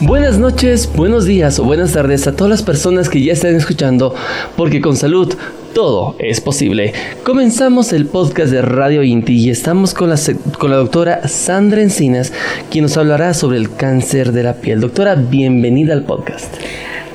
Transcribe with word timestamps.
Buenas 0.00 0.38
noches, 0.38 0.90
buenos 0.92 1.24
días 1.24 1.60
o 1.60 1.64
buenas 1.64 1.92
tardes 1.92 2.26
a 2.26 2.34
todas 2.34 2.50
las 2.50 2.62
personas 2.62 3.08
que 3.08 3.22
ya 3.22 3.32
están 3.32 3.54
escuchando, 3.54 4.12
porque 4.56 4.80
con 4.80 4.96
salud 4.96 5.32
todo 5.72 6.16
es 6.18 6.40
posible. 6.40 6.92
Comenzamos 7.22 7.92
el 7.92 8.06
podcast 8.06 8.50
de 8.50 8.60
Radio 8.60 9.04
Inti 9.04 9.34
y 9.34 9.50
estamos 9.50 9.94
con 9.94 10.10
la, 10.10 10.16
con 10.58 10.70
la 10.70 10.76
doctora 10.78 11.28
Sandra 11.28 11.80
Encinas, 11.80 12.32
quien 12.72 12.82
nos 12.82 12.96
hablará 12.96 13.34
sobre 13.34 13.56
el 13.56 13.72
cáncer 13.72 14.32
de 14.32 14.42
la 14.42 14.54
piel. 14.54 14.80
Doctora, 14.80 15.14
bienvenida 15.14 15.92
al 15.92 16.02
podcast. 16.02 16.52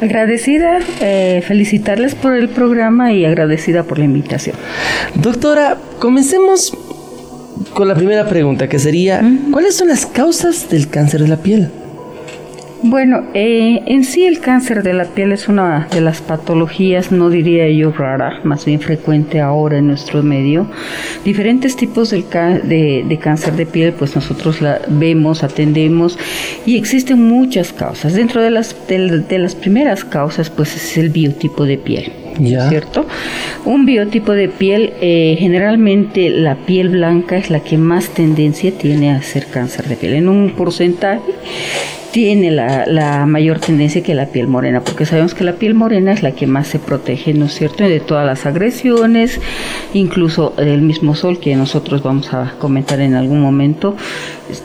Agradecida, 0.02 0.80
eh, 1.02 1.44
felicitarles 1.46 2.16
por 2.16 2.34
el 2.34 2.48
programa 2.48 3.12
y 3.12 3.26
agradecida 3.26 3.84
por 3.84 4.00
la 4.00 4.06
invitación. 4.06 4.56
Doctora, 5.16 5.78
comencemos 6.00 6.74
con 7.74 7.90
la 7.90 7.96
primera 7.96 8.30
pregunta, 8.30 8.70
que 8.70 8.80
sería, 8.80 9.22
¿cuáles 9.52 9.76
son 9.76 9.90
las 9.90 10.06
causas 10.06 10.70
del 10.70 10.88
cáncer 10.88 11.22
de 11.22 11.28
la 11.28 11.38
piel? 11.38 11.70
Bueno, 12.82 13.26
eh, 13.34 13.82
en 13.88 14.06
sí 14.06 14.26
el 14.26 14.40
cáncer 14.40 14.84
de 14.84 14.94
la 14.94 15.04
piel 15.04 15.34
es 15.34 15.50
una 15.50 15.90
de 15.92 16.00
las 16.00 16.22
patologías, 16.22 17.12
no 17.12 17.30
diría 17.30 17.70
yo 17.70 17.92
rara, 17.92 18.40
más 18.46 18.64
bien 18.64 18.80
frecuente 18.80 19.42
ahora 19.42 19.80
en 19.80 19.88
nuestro 19.88 20.24
medio. 20.24 20.66
Diferentes 21.26 21.76
tipos 21.76 22.10
de, 22.10 22.24
cáncer 23.22 23.54
de 23.56 23.66
piel, 23.66 23.92
pues 23.92 24.16
nosotros 24.16 24.62
la 24.62 24.80
vemos, 24.88 25.44
atendemos 25.44 26.18
y 26.66 26.78
existen 26.78 27.22
muchas 27.22 27.74
causas. 27.74 28.14
Dentro 28.14 28.42
de 28.42 28.50
las, 28.50 28.74
de, 28.88 29.40
las 29.40 29.56
primeras 29.56 30.06
causas, 30.06 30.50
pues 30.50 30.74
es 30.78 30.98
el 30.98 31.10
biotipo 31.10 31.66
de 31.66 31.78
piel. 31.78 32.14
¿Cierto? 32.70 33.06
Un 33.66 33.86
biotipo 33.86 34.32
de 34.32 34.48
piel, 34.48 34.94
eh, 35.02 35.36
generalmente 35.38 36.30
la 36.30 36.56
piel 36.56 36.88
blanca 36.88 37.36
es 37.36 37.50
la 37.50 37.60
que 37.60 37.78
más 37.78 38.08
tendencia 38.12 38.72
tiene 38.72 39.12
a 39.12 39.22
ser 39.22 39.48
cáncer 39.48 39.90
de 39.90 39.98
piel. 39.98 40.14
En 40.14 40.30
un 40.30 40.52
porcentaje 40.52 41.20
tiene 42.12 42.52
la, 42.52 42.86
la, 42.86 43.26
mayor 43.26 43.60
tendencia 43.60 44.02
que 44.04 44.16
la 44.16 44.28
piel 44.28 44.48
morena, 44.48 44.82
porque 44.82 45.06
sabemos 45.06 45.34
que 45.34 45.44
la 45.44 45.54
piel 45.54 45.74
morena 45.74 46.12
es 46.12 46.24
la 46.24 46.32
que 46.32 46.48
más 46.48 46.68
se 46.68 46.80
protege, 46.80 47.34
¿no 47.34 47.46
es 47.46 47.54
cierto?, 47.54 47.84
de 47.84 48.00
todas 48.00 48.26
las 48.26 48.46
agresiones, 48.46 49.40
incluso 49.94 50.54
del 50.58 50.82
mismo 50.82 51.16
sol 51.16 51.40
que 51.40 51.56
nosotros 51.56 52.04
vamos 52.04 52.34
a 52.34 52.54
comentar 52.60 53.00
en 53.00 53.16
algún 53.16 53.42
momento, 53.42 53.96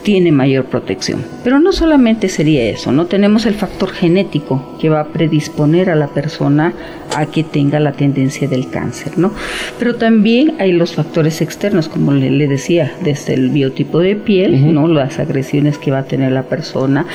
tiene 0.03 0.31
mayor 0.31 0.65
protección. 0.65 1.23
Pero 1.43 1.59
no 1.59 1.71
solamente 1.71 2.29
sería 2.29 2.63
eso, 2.63 2.91
¿no? 2.91 3.05
Tenemos 3.05 3.45
el 3.45 3.53
factor 3.53 3.91
genético 3.91 4.75
que 4.79 4.89
va 4.89 5.01
a 5.01 5.07
predisponer 5.07 5.89
a 5.89 5.95
la 5.95 6.07
persona 6.07 6.73
a 7.15 7.27
que 7.27 7.43
tenga 7.43 7.79
la 7.79 7.91
tendencia 7.91 8.47
del 8.47 8.69
cáncer, 8.69 9.17
¿no? 9.17 9.31
Pero 9.79 9.95
también 9.95 10.55
hay 10.59 10.71
los 10.71 10.95
factores 10.95 11.41
externos, 11.41 11.87
como 11.87 12.11
le, 12.11 12.47
decía, 12.47 12.93
desde 13.01 13.33
el 13.33 13.49
biotipo 13.49 13.99
de 13.99 14.15
piel, 14.15 14.73
¿no? 14.73 14.87
Las 14.87 15.19
agresiones 15.19 15.77
que 15.77 15.91
va 15.91 15.99
a 15.99 16.05
tener 16.05 16.31
la 16.31 16.43
persona, 16.43 17.05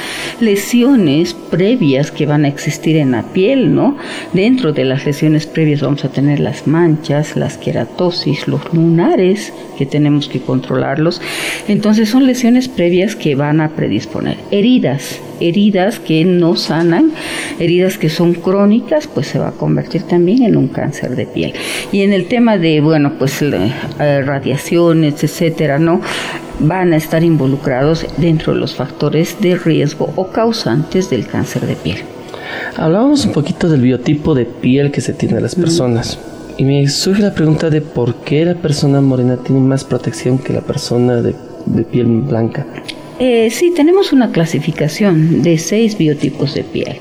lesiones 0.40 1.34
previas 1.34 2.10
que 2.10 2.26
van 2.26 2.44
a 2.44 2.48
existir 2.48 2.96
en 2.96 3.12
la 3.12 3.22
piel, 3.22 3.74
¿no? 3.74 3.96
Dentro 4.32 4.72
de 4.72 4.84
las 4.84 5.04
lesiones 5.04 5.46
previas 5.46 5.80
vamos 5.80 6.04
a 6.04 6.10
tener 6.10 6.40
las 6.40 6.66
manchas, 6.66 7.36
las 7.36 7.58
queratosis, 7.58 8.48
los 8.48 8.72
lunares, 8.72 9.52
que 9.76 9.86
tenemos 9.86 10.28
que 10.28 10.40
controlarlos. 10.40 11.20
Entonces 11.68 12.08
son 12.08 12.26
lesiones 12.26 12.68
previas 12.68 13.16
que 13.16 13.34
van 13.34 13.60
a 13.60 13.70
predisponer. 13.70 14.36
Heridas, 14.50 15.20
heridas 15.40 15.98
que 15.98 16.24
no 16.24 16.56
sanan, 16.56 17.12
heridas 17.58 17.98
que 17.98 18.10
son 18.10 18.34
crónicas, 18.34 19.06
pues 19.06 19.26
se 19.28 19.38
va 19.38 19.48
a 19.48 19.52
convertir 19.52 20.02
también 20.02 20.42
en 20.42 20.56
un 20.56 20.68
cáncer 20.68 21.16
de 21.16 21.26
piel. 21.26 21.54
Y 21.92 22.02
en 22.02 22.12
el 22.12 22.26
tema 22.26 22.58
de, 22.58 22.80
bueno, 22.80 23.14
pues 23.18 23.40
eh, 23.42 23.72
radiaciones, 24.22 25.22
etcétera, 25.24 25.78
¿no? 25.78 26.00
Van 26.60 26.92
a 26.92 26.96
estar 26.96 27.22
involucrados 27.24 28.06
dentro 28.16 28.54
de 28.54 28.60
los 28.60 28.74
factores 28.74 29.40
de 29.40 29.56
riesgo 29.56 30.12
o 30.16 30.28
causantes 30.28 31.10
del 31.10 31.26
cáncer 31.26 31.66
de 31.66 31.76
piel. 31.76 31.98
Hablábamos 32.76 33.24
un 33.24 33.32
poquito 33.32 33.68
del 33.68 33.82
biotipo 33.82 34.34
de 34.34 34.44
piel 34.44 34.90
que 34.90 35.00
se 35.00 35.12
tiene 35.12 35.40
las 35.40 35.54
personas. 35.54 36.18
Y 36.56 36.64
me 36.64 36.86
surge 36.88 37.22
la 37.22 37.32
pregunta 37.32 37.70
de 37.70 37.80
por 37.80 38.16
qué 38.16 38.44
la 38.44 38.54
persona 38.54 39.00
morena 39.00 39.36
tiene 39.36 39.60
más 39.60 39.84
protección 39.84 40.38
que 40.38 40.52
la 40.52 40.60
persona 40.60 41.22
de, 41.22 41.34
de 41.66 41.82
piel 41.84 42.06
blanca. 42.06 42.66
Eh, 43.22 43.50
sí, 43.50 43.70
tenemos 43.70 44.14
una 44.14 44.32
clasificación 44.32 45.42
de 45.42 45.58
seis 45.58 45.98
biotipos 45.98 46.54
de 46.54 46.64
piel. 46.64 46.96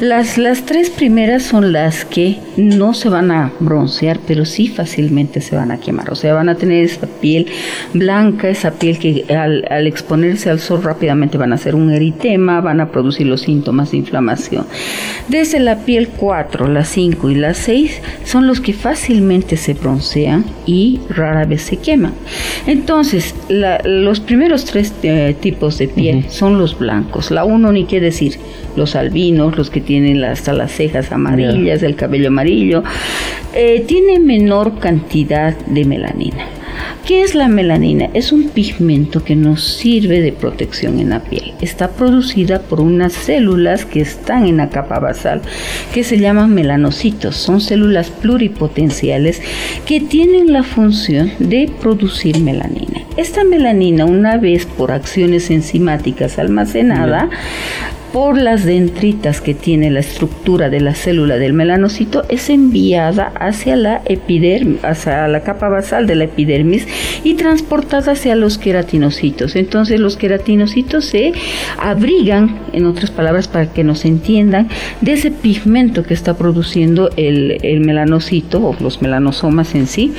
Las, 0.00 0.38
las 0.38 0.64
tres 0.64 0.88
primeras 0.88 1.42
son 1.42 1.74
las 1.74 2.06
que 2.06 2.38
no 2.56 2.94
se 2.94 3.10
van 3.10 3.30
a 3.30 3.52
broncear, 3.60 4.18
pero 4.26 4.46
sí 4.46 4.68
fácilmente 4.68 5.42
se 5.42 5.56
van 5.56 5.70
a 5.70 5.78
quemar. 5.78 6.10
O 6.10 6.14
sea, 6.14 6.32
van 6.32 6.48
a 6.48 6.54
tener 6.54 6.84
esa 6.84 7.06
piel 7.06 7.48
blanca, 7.92 8.48
esa 8.48 8.70
piel 8.78 8.98
que 8.98 9.26
al, 9.28 9.86
exponerse 9.86 10.48
al 10.48 10.58
sol 10.58 10.82
rápidamente 10.82 11.36
van 11.36 11.52
a 11.52 11.56
hacer 11.56 11.74
un 11.74 11.90
eritema, 11.90 12.62
van 12.62 12.80
a 12.80 12.90
producir 12.90 13.26
los 13.26 13.42
síntomas 13.42 13.90
de 13.90 13.98
inflamación. 13.98 14.66
Desde 15.28 15.60
la 15.60 15.84
piel 15.84 16.08
4, 16.08 16.66
la 16.68 16.86
5 16.86 17.28
y 17.28 17.34
la 17.34 17.52
6 17.52 18.00
son 18.24 18.46
los 18.46 18.62
que 18.62 18.72
fácilmente 18.72 19.58
se 19.58 19.74
broncean 19.74 20.46
y 20.64 21.00
rara 21.10 21.44
vez 21.44 21.60
se 21.60 21.76
queman. 21.76 22.14
Entonces, 22.66 23.34
los 23.84 24.20
primeros 24.20 24.64
tres 24.64 24.94
eh, 25.02 25.36
tipos 25.38 25.57
de 25.58 25.88
piel 25.88 26.24
son 26.28 26.58
los 26.58 26.78
blancos. 26.78 27.30
La 27.30 27.44
uno 27.44 27.72
ni 27.72 27.84
qué 27.84 28.00
decir, 28.00 28.38
los 28.76 28.94
albinos, 28.94 29.56
los 29.56 29.70
que 29.70 29.80
tienen 29.80 30.22
hasta 30.24 30.52
las 30.52 30.72
cejas 30.72 31.10
amarillas, 31.10 31.82
el 31.82 31.96
cabello 31.96 32.28
amarillo, 32.28 32.84
eh, 33.54 33.84
tiene 33.86 34.20
menor 34.20 34.78
cantidad 34.78 35.56
de 35.66 35.84
melanina. 35.84 36.57
¿Qué 37.06 37.22
es 37.22 37.34
la 37.34 37.48
melanina? 37.48 38.10
Es 38.12 38.32
un 38.32 38.50
pigmento 38.50 39.24
que 39.24 39.34
nos 39.34 39.64
sirve 39.64 40.20
de 40.20 40.32
protección 40.32 40.98
en 41.00 41.10
la 41.10 41.20
piel. 41.20 41.54
Está 41.60 41.90
producida 41.90 42.60
por 42.60 42.80
unas 42.80 43.12
células 43.12 43.84
que 43.84 44.00
están 44.00 44.46
en 44.46 44.58
la 44.58 44.68
capa 44.68 44.98
basal 44.98 45.40
que 45.94 46.04
se 46.04 46.18
llaman 46.18 46.52
melanocitos. 46.52 47.36
Son 47.36 47.60
células 47.60 48.10
pluripotenciales 48.10 49.40
que 49.86 50.00
tienen 50.00 50.52
la 50.52 50.62
función 50.62 51.32
de 51.38 51.70
producir 51.80 52.40
melanina. 52.40 53.02
Esta 53.16 53.42
melanina, 53.42 54.04
una 54.04 54.36
vez 54.36 54.66
por 54.66 54.92
acciones 54.92 55.50
enzimáticas 55.50 56.38
almacenada, 56.38 57.30
por 58.12 58.38
las 58.38 58.64
dendritas 58.64 59.40
que 59.40 59.54
tiene 59.54 59.90
la 59.90 60.00
estructura 60.00 60.70
de 60.70 60.80
la 60.80 60.94
célula 60.94 61.36
del 61.36 61.52
melanocito 61.52 62.24
es 62.28 62.50
enviada 62.50 63.32
hacia 63.38 63.76
la 63.76 64.02
epidermis, 64.04 64.84
hacia 64.84 65.28
la 65.28 65.42
capa 65.42 65.68
basal 65.68 66.06
de 66.06 66.14
la 66.14 66.24
epidermis 66.24 66.86
y 67.24 67.34
transportada 67.34 68.12
hacia 68.12 68.34
los 68.34 68.58
queratinocitos. 68.58 69.56
Entonces 69.56 70.00
los 70.00 70.16
queratinocitos 70.16 71.04
se 71.04 71.32
abrigan, 71.78 72.58
en 72.72 72.86
otras 72.86 73.10
palabras 73.10 73.48
para 73.48 73.72
que 73.72 73.84
nos 73.84 74.04
entiendan, 74.04 74.68
de 75.00 75.12
ese 75.12 75.30
pigmento 75.30 76.02
que 76.02 76.14
está 76.14 76.34
produciendo 76.34 77.10
el, 77.16 77.58
el 77.62 77.80
melanocito 77.80 78.64
o 78.64 78.76
los 78.80 79.02
melanosomas 79.02 79.74
en 79.74 79.86
sí 79.86 80.14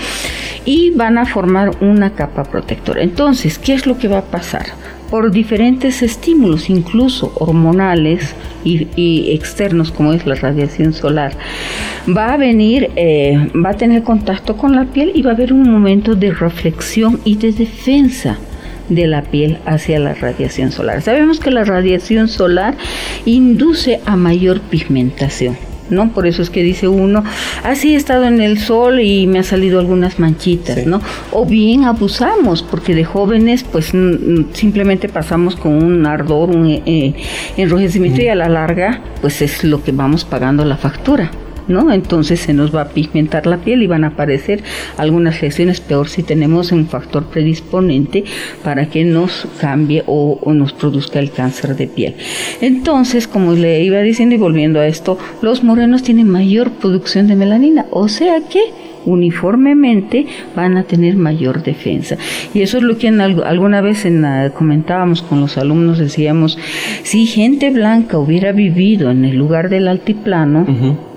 y 0.66 0.91
van 0.91 1.17
a 1.17 1.25
formar 1.25 1.72
una 1.81 2.11
capa 2.11 2.44
protectora. 2.44 3.01
Entonces, 3.01 3.57
¿qué 3.57 3.73
es 3.73 3.85
lo 3.88 3.97
que 3.97 4.07
va 4.07 4.19
a 4.19 4.25
pasar? 4.25 4.67
Por 5.09 5.31
diferentes 5.31 6.02
estímulos, 6.02 6.70
incluso 6.70 7.31
hormonales 7.36 8.36
y, 8.64 9.31
externos, 9.34 9.92
como 9.92 10.14
es 10.14 10.25
la 10.25 10.36
radiación 10.36 10.94
solar, 10.94 11.34
va 12.08 12.34
a 12.34 12.38
venir, 12.38 12.91
eh, 12.96 13.50
va 13.56 13.72
a 13.72 13.78
tener 13.78 14.03
contacto 14.03 14.58
con 14.58 14.76
la 14.76 14.85
piel 14.85 15.11
y 15.16 15.22
va 15.22 15.32
a 15.32 15.34
haber 15.34 15.53
un 15.53 15.70
momento 15.70 16.16
de 16.16 16.32
reflexión 16.32 17.20
y 17.23 17.35
de 17.38 17.52
defensa 17.52 18.38
de 18.90 19.08
la 19.08 19.22
piel 19.22 19.59
hacia 19.66 20.00
la 20.00 20.14
radiación 20.14 20.72
solar. 20.72 21.02
Sabemos 21.02 21.40
que 21.40 21.52
la 21.52 21.64
radiación 21.64 22.28
solar 22.28 22.76
induce 23.26 24.00
a 24.05 24.16
mayor 24.16 24.62
pigmentación. 24.62 25.68
¿No? 25.90 26.12
Por 26.12 26.28
eso 26.28 26.41
es 26.41 26.50
que 26.50 26.64
dice 26.64 26.88
uno, 26.88 27.24
así 27.64 27.94
he 27.94 27.97
estado 27.97 28.26
en 28.26 28.41
el 28.41 28.59
sol 28.59 29.00
y 29.00 29.28
me 29.28 29.40
ha 29.40 29.44
salido 29.44 29.80
algunas 29.80 30.20
manchitas, 30.20 30.86
¿no? 30.86 31.02
O 31.32 31.46
bien 31.46 31.84
abusamos, 31.84 32.64
porque 32.64 32.96
de 32.96 33.06
jóvenes 33.06 33.64
pues 33.64 33.91
simplemente 34.53 35.09
pasamos 35.09 35.56
con 35.56 35.84
un 35.84 36.06
ardor, 36.06 36.50
un 36.50 36.68
eh, 36.68 37.14
enrojecimiento 37.58 38.22
y 38.22 38.28
a 38.28 38.36
la 38.36 38.50
larga 38.50 39.02
pues 39.22 39.41
es 39.41 39.64
lo 39.64 39.84
que 39.84 39.91
vamos 39.91 40.26
pagando 40.26 40.66
la 40.66 40.78
factura. 40.78 41.32
¿No? 41.69 41.91
Entonces 41.91 42.41
se 42.41 42.53
nos 42.53 42.75
va 42.75 42.81
a 42.81 42.89
pigmentar 42.89 43.47
la 43.47 43.57
piel 43.57 43.81
y 43.81 43.87
van 43.87 44.03
a 44.03 44.07
aparecer 44.07 44.61
algunas 44.97 45.41
lesiones, 45.41 45.79
peor 45.79 46.09
si 46.09 46.23
tenemos 46.23 46.71
un 46.71 46.87
factor 46.87 47.25
predisponente 47.25 48.25
para 48.63 48.89
que 48.89 49.05
nos 49.05 49.47
cambie 49.61 50.03
o, 50.05 50.39
o 50.41 50.53
nos 50.53 50.73
produzca 50.73 51.19
el 51.19 51.31
cáncer 51.31 51.75
de 51.75 51.87
piel. 51.87 52.16
Entonces, 52.59 53.27
como 53.27 53.53
le 53.53 53.83
iba 53.83 53.99
diciendo 54.01 54.35
y 54.35 54.37
volviendo 54.37 54.79
a 54.79 54.87
esto, 54.87 55.17
los 55.41 55.63
morenos 55.63 56.03
tienen 56.03 56.27
mayor 56.27 56.71
producción 56.71 57.27
de 57.27 57.35
melanina, 57.35 57.85
o 57.91 58.07
sea 58.09 58.41
que 58.49 58.89
uniformemente 59.09 60.26
van 60.56 60.78
a 60.78 60.84
tener 60.84 61.16
mayor 61.16 61.64
defensa. 61.64 62.17
Y 62.53 62.61
eso 62.61 62.78
es 62.78 62.84
lo 62.84 62.97
que 62.97 63.08
en 63.08 63.22
alguna 63.22 63.82
vez 63.82 64.06
en 64.06 64.26
comentábamos 64.56 65.22
con 65.22 65.41
los 65.41 65.58
alumnos, 65.58 65.97
decíamos, 65.97 66.58
si 67.03 67.26
gente 67.26 67.70
blanca 67.72 68.17
hubiera 68.17 68.52
vivido 68.52 69.11
en 69.11 69.26
el 69.26 69.35
lugar 69.35 69.70
del 69.70 69.88
altiplano, 69.88 70.66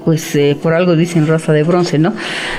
pues 0.05 0.35
eh, 0.35 0.57
por 0.61 0.75
algo 0.75 0.97
dicen 0.97 1.27
raza 1.27 1.53
de 1.53 1.63
bronce, 1.63 1.99
¿no? 1.99 2.13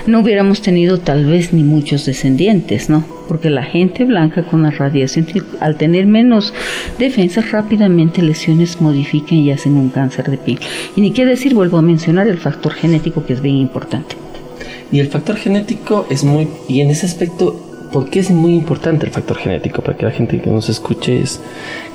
No 0.07 0.19
hubiéramos 0.19 0.61
tenido 0.61 0.99
tal 0.99 1.25
vez 1.25 1.53
ni 1.53 1.63
muchos 1.63 2.05
descendientes, 2.05 2.89
¿no? 2.89 3.03
Porque 3.27 3.49
la 3.49 3.63
gente 3.63 4.05
blanca 4.05 4.43
con 4.43 4.63
la 4.63 4.71
radiación, 4.71 5.25
al 5.59 5.75
tener 5.75 6.05
menos 6.05 6.53
defensas, 6.99 7.51
rápidamente 7.51 8.21
lesiones 8.21 8.81
modifican 8.81 9.37
y 9.37 9.51
hacen 9.51 9.75
un 9.75 9.89
cáncer 9.89 10.29
de 10.29 10.37
piel. 10.37 10.59
Y 10.95 11.01
ni 11.01 11.11
qué 11.11 11.25
decir, 11.25 11.53
vuelvo 11.53 11.77
a 11.77 11.81
mencionar 11.81 12.27
el 12.27 12.37
factor 12.37 12.73
genético 12.73 13.25
que 13.25 13.33
es 13.33 13.41
bien 13.41 13.57
importante. 13.57 14.22
Y 14.93 14.99
el 14.99 15.07
factor 15.07 15.37
genético 15.37 16.05
es 16.11 16.23
muy, 16.23 16.47
y 16.67 16.81
en 16.81 16.91
ese 16.91 17.07
aspecto, 17.07 17.59
¿por 17.91 18.11
qué 18.11 18.19
es 18.19 18.29
muy 18.29 18.53
importante 18.53 19.07
el 19.07 19.11
factor 19.11 19.37
genético? 19.37 19.81
Para 19.81 19.97
que 19.97 20.05
la 20.05 20.11
gente 20.11 20.39
que 20.39 20.51
nos 20.51 20.69
escuche 20.69 21.19
es, 21.19 21.41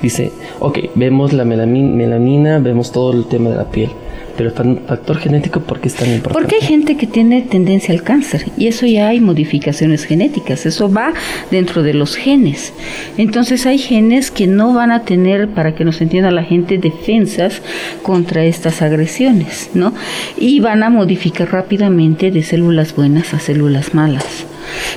dice, 0.01 0.33
ok, 0.59 0.79
vemos 0.95 1.31
la 1.31 1.45
melanina, 1.45 2.59
vemos 2.59 2.91
todo 2.91 3.13
el 3.13 3.25
tema 3.27 3.51
de 3.51 3.55
la 3.55 3.71
piel 3.71 3.89
pero 4.37 4.51
factor 4.51 5.17
genético, 5.17 5.61
¿por 5.61 5.79
qué 5.79 5.87
es 5.87 5.95
tan 5.95 6.09
importante? 6.09 6.39
Porque 6.39 6.55
hay 6.55 6.61
gente 6.61 6.97
que 6.97 7.07
tiene 7.07 7.41
tendencia 7.41 7.93
al 7.93 8.03
cáncer 8.03 8.45
y 8.57 8.67
eso 8.67 8.85
ya 8.85 9.07
hay 9.07 9.19
modificaciones 9.19 10.05
genéticas, 10.05 10.65
eso 10.65 10.91
va 10.91 11.13
dentro 11.51 11.83
de 11.83 11.93
los 11.93 12.15
genes. 12.15 12.73
Entonces 13.17 13.65
hay 13.65 13.77
genes 13.77 14.31
que 14.31 14.47
no 14.47 14.73
van 14.73 14.91
a 14.91 15.03
tener, 15.03 15.49
para 15.49 15.75
que 15.75 15.85
nos 15.85 16.01
entienda 16.01 16.31
la 16.31 16.43
gente, 16.43 16.77
defensas 16.77 17.61
contra 18.03 18.43
estas 18.43 18.81
agresiones, 18.81 19.69
¿no? 19.73 19.93
Y 20.37 20.59
van 20.59 20.83
a 20.83 20.89
modificar 20.89 21.51
rápidamente 21.51 22.31
de 22.31 22.43
células 22.43 22.95
buenas 22.95 23.33
a 23.33 23.39
células 23.39 23.93
malas. 23.93 24.45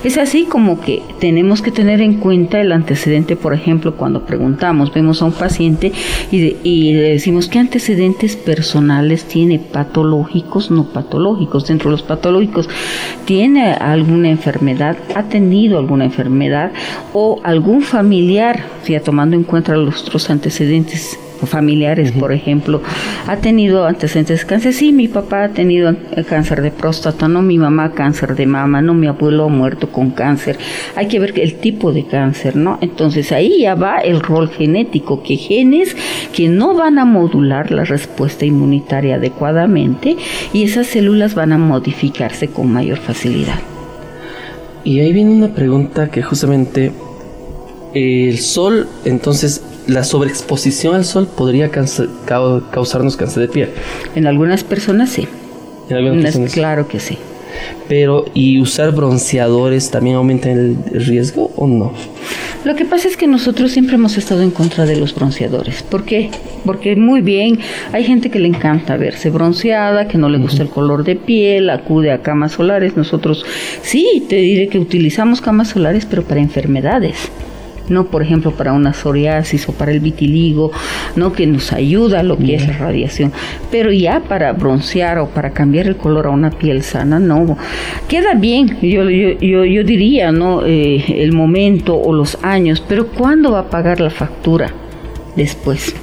Es 0.05 0.19
así 0.19 0.45
como 0.45 0.81
que 0.81 1.03
tenemos 1.21 1.63
que 1.63 1.71
tener 1.71 2.01
en 2.01 2.15
cuenta 2.15 2.61
el 2.61 2.73
antecedente, 2.73 3.37
por 3.37 3.55
ejemplo, 3.55 3.97
cuando 3.97 4.25
preguntamos, 4.25 4.93
vemos 4.93 5.23
a 5.23 5.27
un 5.27 5.33
paciente 5.33 5.93
y, 6.31 6.93
le 6.93 7.11
decimos 7.11 7.49
qué 7.49 7.59
antecedentes 7.59 8.37
personales 8.37 9.25
tiene, 9.25 9.59
patológicos, 9.59 10.71
no 10.71 10.85
patológicos. 10.85 11.67
Dentro 11.67 11.91
de 11.91 11.93
los 11.93 12.03
patológicos, 12.03 12.69
¿tiene 13.25 13.73
alguna 13.73 14.31
enfermedad? 14.31 14.97
¿Ha 15.15 15.25
tenido 15.25 15.79
alguna 15.79 16.05
enfermedad? 16.05 16.73
¿O 17.13 17.41
algún 17.45 17.83
familiar, 17.83 18.65
ya 18.87 19.01
tomando 19.01 19.37
en 19.37 19.45
cuenta 19.45 19.77
los 19.77 20.31
antecedentes 20.31 21.19
familiares, 21.47 22.13
por 22.13 22.33
ejemplo, 22.33 22.83
ha 23.27 23.37
tenido 23.37 23.87
antecedentes 23.87 24.41
de 24.41 24.47
cáncer. 24.47 24.73
Sí, 24.73 24.93
mi 24.93 25.09
papá 25.09 25.45
ha 25.45 25.49
tenido 25.49 25.95
cáncer 26.29 26.63
de 26.63 26.71
próstata, 26.71 27.29
no 27.29 27.43
mi 27.43 27.59
mamá 27.59 27.93
cáncer 27.93 28.35
de 28.35 28.47
mama, 28.47 28.83
no 28.83 28.95
mi 28.95 29.07
abuelo 29.07 29.45
ha 29.45 29.49
muerto 29.49 29.91
con 29.91 30.11
cáncer. 30.11 30.59
Hay 30.97 31.09
que 31.09 31.19
ver 31.19 31.39
el 31.39 31.55
tipo 31.55 31.93
de 31.93 32.05
cáncer, 32.07 32.57
¿no? 32.57 32.79
Entonces 32.81 33.33
ahí 33.33 33.61
ya 33.61 33.75
va 33.75 33.99
el 33.99 34.21
rol 34.21 34.51
genético, 34.51 35.23
que 35.23 35.37
genes 35.37 35.97
que 36.33 36.49
no 36.49 36.75
van 36.75 36.99
a 36.99 37.05
modular 37.05 37.71
la 37.71 37.85
respuesta 37.85 38.45
inmunitaria 38.45 39.17
adecuadamente 39.17 40.17
y 40.53 40.65
esas 40.65 40.87
células 40.87 41.35
van 41.35 41.53
a 41.53 41.59
modificarse 41.59 42.49
con 42.49 42.73
mayor 42.73 42.99
facilidad. 42.99 43.59
Y 44.85 45.01
ahí 45.01 45.13
viene 45.13 45.31
una 45.31 45.55
pregunta 45.55 46.11
que 46.11 46.23
justamente 46.23 46.93
el 47.95 48.39
sol 48.39 48.89
entonces 49.05 49.63
la 49.87 50.05
sobreexposición 50.05 50.95
al 50.95 51.05
sol 51.05 51.27
podría 51.27 51.71
causarnos 51.71 53.17
cáncer 53.17 53.43
de 53.43 53.49
piel. 53.49 53.69
En 54.15 54.27
algunas 54.27 54.65
personas 54.65 55.11
sí. 55.11 55.27
En 55.89 55.97
algunas 55.97 56.25
personas. 56.25 56.53
Claro 56.53 56.89
que 56.89 57.01
sí. 57.01 57.19
Pero, 57.89 58.25
¿y 58.35 58.61
usar 58.61 58.93
bronceadores 58.93 59.91
también 59.91 60.17
aumenta 60.17 60.51
el 60.51 60.77
riesgo 60.93 61.53
o 61.57 61.67
no? 61.67 61.93
Lo 62.65 62.77
que 62.77 62.85
pasa 62.85 63.09
es 63.09 63.17
que 63.17 63.27
nosotros 63.27 63.73
siempre 63.73 63.97
hemos 63.97 64.17
estado 64.17 64.43
en 64.43 64.53
contra 64.53 64.87
de 64.87 64.97
los 64.97 65.15
bronceadores. 65.15 65.83
¿Por 65.83 66.05
qué? 66.05 66.31
Porque 66.65 66.95
muy 66.95 67.21
bien, 67.21 67.59
hay 67.93 68.05
gente 68.05 68.31
que 68.31 68.39
le 68.39 68.49
encanta 68.49 68.97
verse 68.97 69.31
bronceada, 69.31 70.07
que 70.07 70.17
no 70.17 70.29
le 70.29 70.39
gusta 70.39 70.63
el 70.63 70.69
color 70.69 71.05
de 71.05 71.17
piel, 71.17 71.71
acude 71.71 72.13
a 72.13 72.23
camas 72.23 72.53
solares. 72.53 72.97
Nosotros 72.97 73.45
sí, 73.83 74.25
te 74.29 74.37
diré 74.37 74.69
que 74.69 74.79
utilizamos 74.79 75.41
camas 75.41 75.69
solares, 75.69 76.07
pero 76.07 76.23
para 76.23 76.41
enfermedades 76.41 77.31
no 77.89 78.07
por 78.07 78.23
ejemplo 78.23 78.53
para 78.53 78.73
una 78.73 78.93
psoriasis 78.93 79.69
o 79.69 79.73
para 79.73 79.93
el 79.93 80.01
vitiligo, 80.01 80.73
no 81.17 81.33
que 81.33 81.47
nos 81.47 81.73
ayuda 81.73 82.23
lo 82.23 82.37
que 82.39 82.55
es 82.55 82.67
la 82.67 82.77
radiación, 82.77 83.33
pero 83.71 83.93
ya 83.93 84.21
para 84.21 84.53
broncear 84.53 85.19
o 85.19 85.29
para 85.29 85.51
cambiar 85.51 85.87
el 85.87 85.97
color 85.97 86.27
a 86.27 86.31
una 86.31 86.51
piel 86.51 86.83
sana, 86.83 87.19
no, 87.19 87.57
queda 88.09 88.35
bien, 88.35 88.79
yo, 88.81 89.09
yo, 89.09 89.65
yo, 89.65 89.85
diría, 89.85 90.33
¿no? 90.33 90.65
Eh, 90.65 91.23
el 91.23 91.33
momento 91.33 91.97
o 91.97 92.13
los 92.13 92.39
años, 92.43 92.83
pero 92.87 93.07
¿cuándo 93.09 93.53
va 93.53 93.61
a 93.61 93.71
pagar 93.71 94.01
la 94.01 94.11
factura? 94.11 94.71
Después 95.37 95.95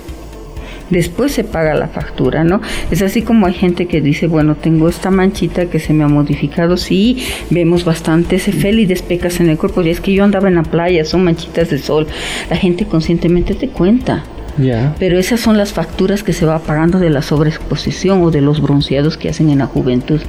después 0.89 1.31
se 1.31 1.43
paga 1.43 1.73
la 1.75 1.87
factura, 1.87 2.43
¿no? 2.43 2.61
Es 2.91 3.01
así 3.01 3.21
como 3.21 3.45
hay 3.45 3.53
gente 3.53 3.87
que 3.87 4.01
dice, 4.01 4.27
bueno, 4.27 4.55
tengo 4.55 4.89
esta 4.89 5.11
manchita 5.11 5.67
que 5.67 5.79
se 5.79 5.93
me 5.93 6.03
ha 6.03 6.07
modificado, 6.07 6.77
sí, 6.77 7.23
vemos 7.49 7.85
bastantes 7.85 8.43
félides 8.43 9.01
pecas 9.01 9.39
en 9.39 9.49
el 9.49 9.57
cuerpo, 9.57 9.81
y 9.81 9.89
es 9.89 10.01
que 10.01 10.13
yo 10.13 10.23
andaba 10.23 10.47
en 10.47 10.55
la 10.55 10.63
playa, 10.63 11.05
son 11.05 11.23
manchitas 11.23 11.69
de 11.69 11.77
sol, 11.77 12.07
la 12.49 12.55
gente 12.55 12.85
conscientemente 12.85 13.55
te 13.55 13.69
cuenta. 13.69 14.23
Pero 14.99 15.17
esas 15.17 15.39
son 15.39 15.57
las 15.57 15.71
facturas 15.71 16.21
que 16.21 16.33
se 16.33 16.45
va 16.45 16.59
pagando 16.59 16.99
de 16.99 17.09
la 17.09 17.21
sobreexposición 17.21 18.21
o 18.23 18.31
de 18.31 18.41
los 18.41 18.61
bronceados 18.61 19.15
que 19.15 19.29
hacen 19.29 19.49
en 19.49 19.59
la 19.59 19.67
juventud 19.67 20.19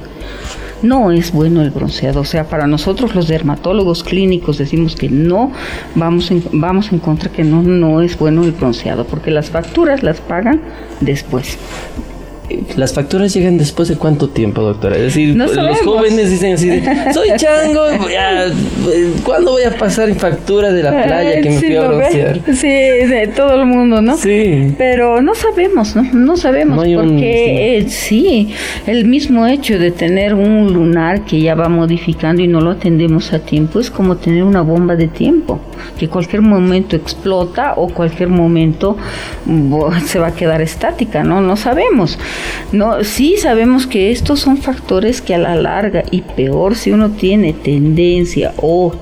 no 0.83 1.11
es 1.11 1.31
bueno 1.31 1.61
el 1.61 1.71
bronceado. 1.71 2.21
O 2.21 2.25
sea, 2.25 2.45
para 2.47 2.67
nosotros 2.67 3.15
los 3.15 3.27
dermatólogos 3.27 4.03
clínicos 4.03 4.57
decimos 4.57 4.95
que 4.95 5.09
no, 5.09 5.51
vamos 5.95 6.31
en, 6.31 6.43
vamos 6.53 6.91
en 6.91 6.99
contra 6.99 7.31
que 7.31 7.43
no, 7.43 7.61
no 7.61 8.01
es 8.01 8.17
bueno 8.17 8.43
el 8.43 8.51
bronceado, 8.51 9.05
porque 9.05 9.31
las 9.31 9.49
facturas 9.49 10.03
las 10.03 10.19
pagan 10.19 10.61
después. 10.99 11.57
¿Las 12.75 12.93
facturas 12.93 13.33
llegan 13.33 13.57
después 13.57 13.89
de 13.89 13.95
cuánto 13.95 14.29
tiempo, 14.29 14.61
doctora? 14.61 14.95
Es 14.95 15.01
decir, 15.03 15.35
los 15.35 15.79
jóvenes 15.81 16.29
dicen 16.29 16.53
así, 16.53 16.81
soy 17.13 17.29
chango, 17.37 17.81
¿cuándo 19.23 19.51
voy 19.51 19.63
a 19.63 19.71
pasar 19.77 20.09
en 20.09 20.15
factura 20.17 20.71
de 20.71 20.83
la 20.83 21.03
playa 21.03 21.41
que 21.41 21.49
me 21.49 21.59
fui 21.59 21.75
a 21.75 21.87
broncear? 21.87 22.39
Sí, 22.53 22.67
de 22.67 23.31
todo 23.35 23.55
el 23.55 23.65
mundo, 23.65 24.01
¿no? 24.01 24.17
Sí. 24.17 24.73
Pero 24.77 25.21
no 25.21 25.35
sabemos, 25.35 25.95
¿no? 25.95 26.03
No 26.13 26.37
sabemos, 26.37 26.77
porque 26.77 27.77
eh, 27.77 27.89
sí, 27.89 28.53
el 28.87 29.05
mismo 29.05 29.47
hecho 29.47 29.77
de 29.77 29.91
tener 29.91 30.33
un 30.33 30.73
lunar 30.73 31.25
que 31.25 31.41
ya 31.41 31.55
va 31.55 31.69
modificando 31.69 32.41
y 32.41 32.47
no 32.47 32.61
lo 32.61 32.71
atendemos 32.71 33.33
a 33.33 33.39
tiempo 33.39 33.79
es 33.79 33.89
como 33.89 34.17
tener 34.17 34.43
una 34.43 34.61
bomba 34.61 34.95
de 34.95 35.07
tiempo, 35.07 35.59
que 35.97 36.07
cualquier 36.07 36.41
momento 36.41 36.95
explota 36.95 37.73
o 37.75 37.89
cualquier 37.89 38.29
momento 38.29 38.97
se 40.05 40.19
va 40.19 40.27
a 40.27 40.35
quedar 40.35 40.61
estática, 40.61 41.23
¿no? 41.23 41.41
No 41.41 41.55
sabemos. 41.55 42.17
No, 42.71 43.03
sí 43.03 43.35
sabemos 43.37 43.87
que 43.87 44.11
estos 44.11 44.39
son 44.39 44.57
factores 44.57 45.21
que 45.21 45.35
a 45.35 45.37
la 45.37 45.55
larga 45.55 46.03
y 46.09 46.21
peor 46.21 46.75
si 46.75 46.91
uno 46.91 47.11
tiene 47.11 47.53
tendencia 47.53 48.53
o 48.57 48.93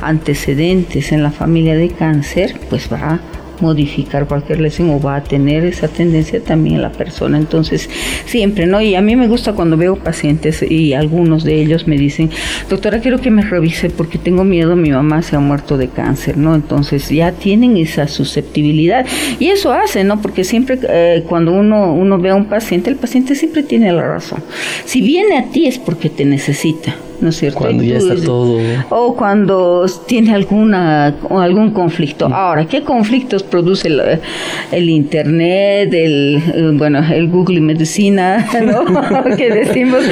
antecedentes 0.00 1.12
en 1.12 1.22
la 1.22 1.30
familia 1.30 1.76
de 1.76 1.90
cáncer, 1.90 2.58
pues 2.70 2.88
va 2.92 3.20
modificar 3.62 4.26
cualquier 4.26 4.60
lesión 4.60 4.90
o 4.90 5.00
va 5.00 5.16
a 5.16 5.22
tener 5.22 5.64
esa 5.64 5.88
tendencia 5.88 6.42
también 6.42 6.82
la 6.82 6.92
persona. 6.92 7.38
Entonces, 7.38 7.88
siempre, 8.26 8.66
¿no? 8.66 8.80
Y 8.80 8.94
a 8.94 9.00
mí 9.00 9.16
me 9.16 9.28
gusta 9.28 9.52
cuando 9.52 9.76
veo 9.76 9.96
pacientes 9.96 10.62
y 10.62 10.94
algunos 10.94 11.44
de 11.44 11.60
ellos 11.60 11.86
me 11.86 11.96
dicen, 11.96 12.30
doctora, 12.68 13.00
quiero 13.00 13.20
que 13.20 13.30
me 13.30 13.42
revise 13.42 13.90
porque 13.90 14.18
tengo 14.18 14.44
miedo, 14.44 14.76
mi 14.76 14.90
mamá 14.90 15.22
se 15.22 15.36
ha 15.36 15.40
muerto 15.40 15.76
de 15.76 15.88
cáncer, 15.88 16.36
¿no? 16.36 16.54
Entonces 16.54 17.08
ya 17.08 17.32
tienen 17.32 17.76
esa 17.76 18.08
susceptibilidad. 18.08 19.06
Y 19.38 19.46
eso 19.46 19.72
hace, 19.72 20.04
¿no? 20.04 20.20
Porque 20.20 20.44
siempre 20.44 20.78
eh, 20.88 21.24
cuando 21.28 21.52
uno, 21.52 21.94
uno 21.94 22.18
ve 22.18 22.30
a 22.30 22.34
un 22.34 22.46
paciente, 22.46 22.90
el 22.90 22.96
paciente 22.96 23.34
siempre 23.34 23.62
tiene 23.62 23.92
la 23.92 24.06
razón. 24.06 24.42
Si 24.84 25.00
viene 25.00 25.38
a 25.38 25.50
ti 25.50 25.66
es 25.66 25.78
porque 25.78 26.10
te 26.10 26.24
necesita. 26.24 26.94
¿No 27.20 27.30
es 27.30 27.36
cierto? 27.36 27.60
Cuando 27.60 27.82
ya 27.82 27.98
está 27.98 28.14
todo. 28.16 28.58
O 28.90 29.14
cuando 29.14 29.86
tiene 30.06 30.34
alguna 30.34 31.14
o 31.28 31.38
algún 31.40 31.70
conflicto. 31.70 32.28
Mm. 32.28 32.32
Ahora, 32.32 32.64
¿qué 32.66 32.82
conflictos 32.82 33.42
produce 33.42 33.88
el, 33.88 34.88
internet, 34.88 35.92
el 35.92 36.42
eh, 36.54 36.70
bueno, 36.74 37.00
el 37.12 37.28
Google 37.28 37.58
y 37.58 37.60
medicina, 37.60 38.46
¿no? 38.62 38.84
que 39.36 39.50
decimos 39.50 40.04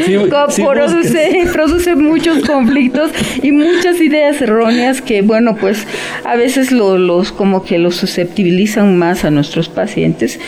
produce, 0.56 1.46
produce 1.52 1.96
muchos 1.96 2.44
conflictos 2.44 3.10
y 3.42 3.52
muchas 3.52 4.00
ideas 4.00 4.40
erróneas 4.40 5.00
que 5.00 5.22
bueno, 5.22 5.56
pues 5.56 5.86
a 6.24 6.36
veces 6.36 6.72
los 6.72 7.32
como 7.32 7.64
que 7.64 7.78
los 7.78 7.96
susceptibilizan 7.96 8.98
más 8.98 9.24
a 9.24 9.30
nuestros 9.30 9.68
pacientes 9.68 10.38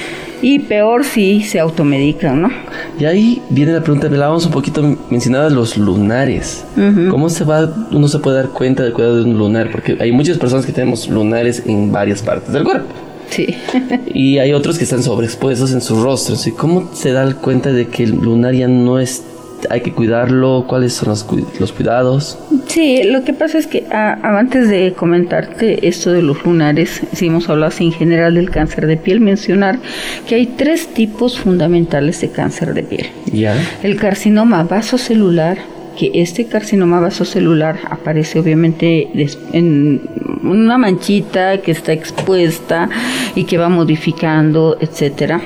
Y 0.40 0.60
peor 0.60 1.04
si 1.04 1.42
se 1.42 1.58
automedican, 1.58 2.42
¿no? 2.42 2.50
Y 2.98 3.04
ahí 3.04 3.42
viene 3.50 3.72
la 3.72 3.82
pregunta, 3.82 4.06
hablábamos 4.06 4.46
un 4.46 4.52
poquito 4.52 4.96
mencionadas 5.10 5.52
los 5.52 5.76
lunares. 5.76 6.64
¿Cómo 7.10 7.28
se 7.28 7.44
va, 7.44 7.72
uno 7.90 8.08
se 8.08 8.18
puede 8.18 8.36
dar 8.36 8.48
cuenta 8.50 8.82
del 8.82 8.92
cuidado 8.92 9.16
de 9.16 9.24
un 9.24 9.38
lunar? 9.38 9.70
Porque 9.70 9.96
hay 10.00 10.12
muchas 10.12 10.38
personas 10.38 10.64
que 10.64 10.72
tenemos 10.72 11.08
lunares 11.08 11.62
en 11.66 11.90
varias 11.90 12.22
partes 12.22 12.52
del 12.52 12.64
cuerpo. 12.64 12.88
Sí. 13.30 13.54
y 14.14 14.38
hay 14.38 14.52
otros 14.52 14.78
que 14.78 14.84
están 14.84 15.02
sobreexpuestos 15.02 15.72
en 15.72 15.80
sus 15.80 16.00
rostros. 16.02 16.46
¿Y 16.46 16.52
cómo 16.52 16.90
se 16.94 17.12
da 17.12 17.32
cuenta 17.34 17.72
de 17.72 17.88
que 17.88 18.04
el 18.04 18.16
lunar 18.16 18.54
ya 18.54 18.68
no 18.68 18.98
es 18.98 19.24
hay 19.70 19.80
que 19.80 19.92
cuidarlo? 19.92 20.64
¿Cuáles 20.68 20.94
son 20.94 21.08
los, 21.08 21.26
los 21.58 21.72
cuidados? 21.72 22.38
Sí, 22.66 23.02
lo 23.04 23.24
que 23.24 23.32
pasa 23.32 23.58
es 23.58 23.66
que 23.66 23.86
antes 23.90 24.68
de 24.68 24.92
comentarte 24.92 25.88
esto 25.88 26.12
de 26.12 26.22
los 26.22 26.44
lunares, 26.44 27.02
si 27.12 27.26
hemos 27.26 27.48
hablado 27.48 27.72
en 27.80 27.92
general 27.92 28.34
del 28.34 28.50
cáncer 28.50 28.86
de 28.86 28.96
piel, 28.96 29.20
mencionar 29.20 29.78
que 30.26 30.36
hay 30.36 30.46
tres 30.46 30.88
tipos 30.88 31.38
fundamentales 31.38 32.20
de 32.20 32.30
cáncer 32.30 32.74
de 32.74 32.82
piel. 32.82 33.06
¿Ya? 33.32 33.56
El 33.82 33.96
carcinoma 33.96 34.62
vasocelular, 34.64 35.58
que 35.98 36.10
este 36.14 36.46
carcinoma 36.46 37.00
vasocelular 37.00 37.78
aparece 37.90 38.38
obviamente 38.38 39.08
en 39.52 40.02
una 40.42 40.78
manchita 40.78 41.58
que 41.58 41.72
está 41.72 41.92
expuesta 41.92 42.88
y 43.34 43.44
que 43.44 43.58
va 43.58 43.68
modificando, 43.68 44.78
etcétera 44.80 45.40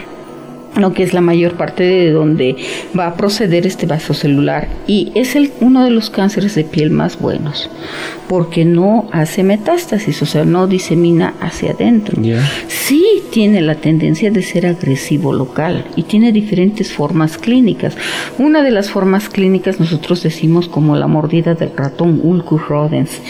lo 0.77 0.93
que 0.93 1.03
es 1.03 1.13
la 1.13 1.21
mayor 1.21 1.55
parte 1.55 1.83
de 1.83 2.11
donde 2.11 2.57
va 2.99 3.09
a 3.09 3.15
proceder 3.15 3.67
este 3.67 3.87
vaso 3.87 4.15
celular 4.15 4.69
y 4.87 5.13
es 5.15 5.37
el, 5.37 5.53
uno 5.61 5.85
de 5.85 5.91
los 5.91 6.11
cánceres 6.11 6.55
de 6.55 6.65
piel 6.65 6.91
más 6.91 7.19
buenos 7.19 7.69
porque 8.33 8.65
no 8.65 9.11
hace 9.13 9.43
metástasis, 9.43 10.23
o 10.23 10.25
sea, 10.25 10.47
no 10.47 10.67
disemina 10.67 11.35
hacia 11.39 11.73
adentro. 11.73 12.17
Sí 12.67 13.05
tiene 13.31 13.61
la 13.61 13.75
tendencia 13.75 14.31
de 14.31 14.41
ser 14.41 14.65
agresivo 14.65 15.35
local 15.35 15.85
y 15.97 16.05
tiene 16.05 16.33
diferentes 16.33 16.95
formas 16.95 17.37
clínicas. 17.37 17.95
Una 18.39 18.63
de 18.63 18.71
las 18.71 18.89
formas 18.89 19.29
clínicas 19.29 19.79
nosotros 19.81 20.23
decimos 20.23 20.71
como 20.71 20.97
la 20.97 21.09
mordida 21.09 21.55
del 21.55 21.77
ratón 21.77 22.21
Ulcus 22.23 22.67
rodens, 22.69 23.21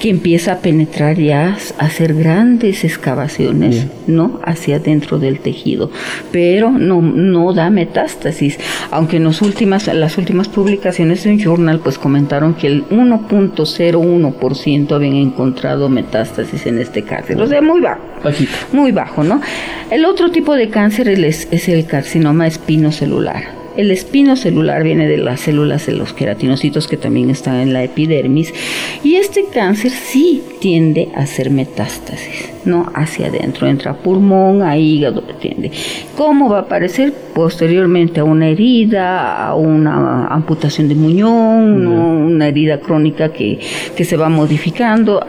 que 0.00 0.10
empieza 0.10 0.54
a 0.54 0.58
penetrar 0.58 1.18
ya 1.20 1.56
a 1.78 1.84
hacer 1.84 2.14
grandes 2.14 2.82
excavaciones, 2.82 3.86
¿no? 4.08 4.40
hacia 4.42 4.78
adentro 4.78 5.20
del 5.20 5.38
tejido, 5.38 5.92
pero 6.32 6.72
no, 6.72 7.00
no 7.00 7.52
da 7.52 7.70
metástasis, 7.70 8.58
aunque 8.90 9.18
en 9.18 9.24
las 9.24 9.40
últimas, 9.40 9.86
las 9.86 10.18
últimas 10.18 10.48
publicaciones 10.48 11.22
de 11.22 11.30
un 11.30 11.38
journal 11.38 11.78
pues 11.78 11.96
comentaron 11.96 12.54
que 12.54 12.66
el 12.66 12.88
1.01% 12.88 14.47
habían 14.94 15.16
encontrado 15.16 15.88
metástasis 15.88 16.66
en 16.66 16.78
este 16.78 17.02
cáncer, 17.02 17.40
o 17.40 17.46
sea, 17.46 17.60
muy 17.62 17.80
bajo. 17.80 18.00
Muy 18.72 18.92
bajo, 18.92 19.24
¿no? 19.24 19.40
El 19.90 20.04
otro 20.04 20.30
tipo 20.30 20.54
de 20.54 20.68
cáncer 20.68 21.08
es, 21.08 21.48
es 21.50 21.68
el 21.68 21.86
carcinoma 21.86 22.46
espinocelular 22.46 23.57
el 23.78 23.92
espino 23.92 24.34
celular 24.34 24.82
viene 24.82 25.06
de 25.06 25.18
las 25.18 25.38
células 25.38 25.86
de 25.86 25.92
los 25.92 26.12
queratinocitos 26.12 26.88
que 26.88 26.96
también 26.96 27.30
están 27.30 27.60
en 27.60 27.72
la 27.72 27.84
epidermis 27.84 28.52
y 29.04 29.14
este 29.14 29.44
cáncer 29.54 29.92
sí 29.92 30.42
tiende 30.60 31.10
a 31.14 31.20
hacer 31.20 31.50
metástasis, 31.50 32.50
¿no? 32.64 32.90
Hacia 32.92 33.28
adentro, 33.28 33.68
entra 33.68 33.92
a 33.92 33.94
pulmón, 33.94 34.62
a 34.62 34.76
hígado, 34.76 35.22
tiende. 35.40 35.70
¿Cómo 36.16 36.48
va 36.50 36.58
a 36.58 36.60
aparecer? 36.62 37.12
Posteriormente 37.32 38.18
a 38.18 38.24
una 38.24 38.48
herida, 38.48 39.46
a 39.46 39.54
una 39.54 40.26
amputación 40.26 40.88
de 40.88 40.96
muñón, 40.96 41.86
una 41.86 42.48
herida 42.48 42.80
crónica 42.80 43.32
que, 43.32 43.60
que 43.96 44.04
se 44.04 44.16
va 44.16 44.28
modificando. 44.28 45.24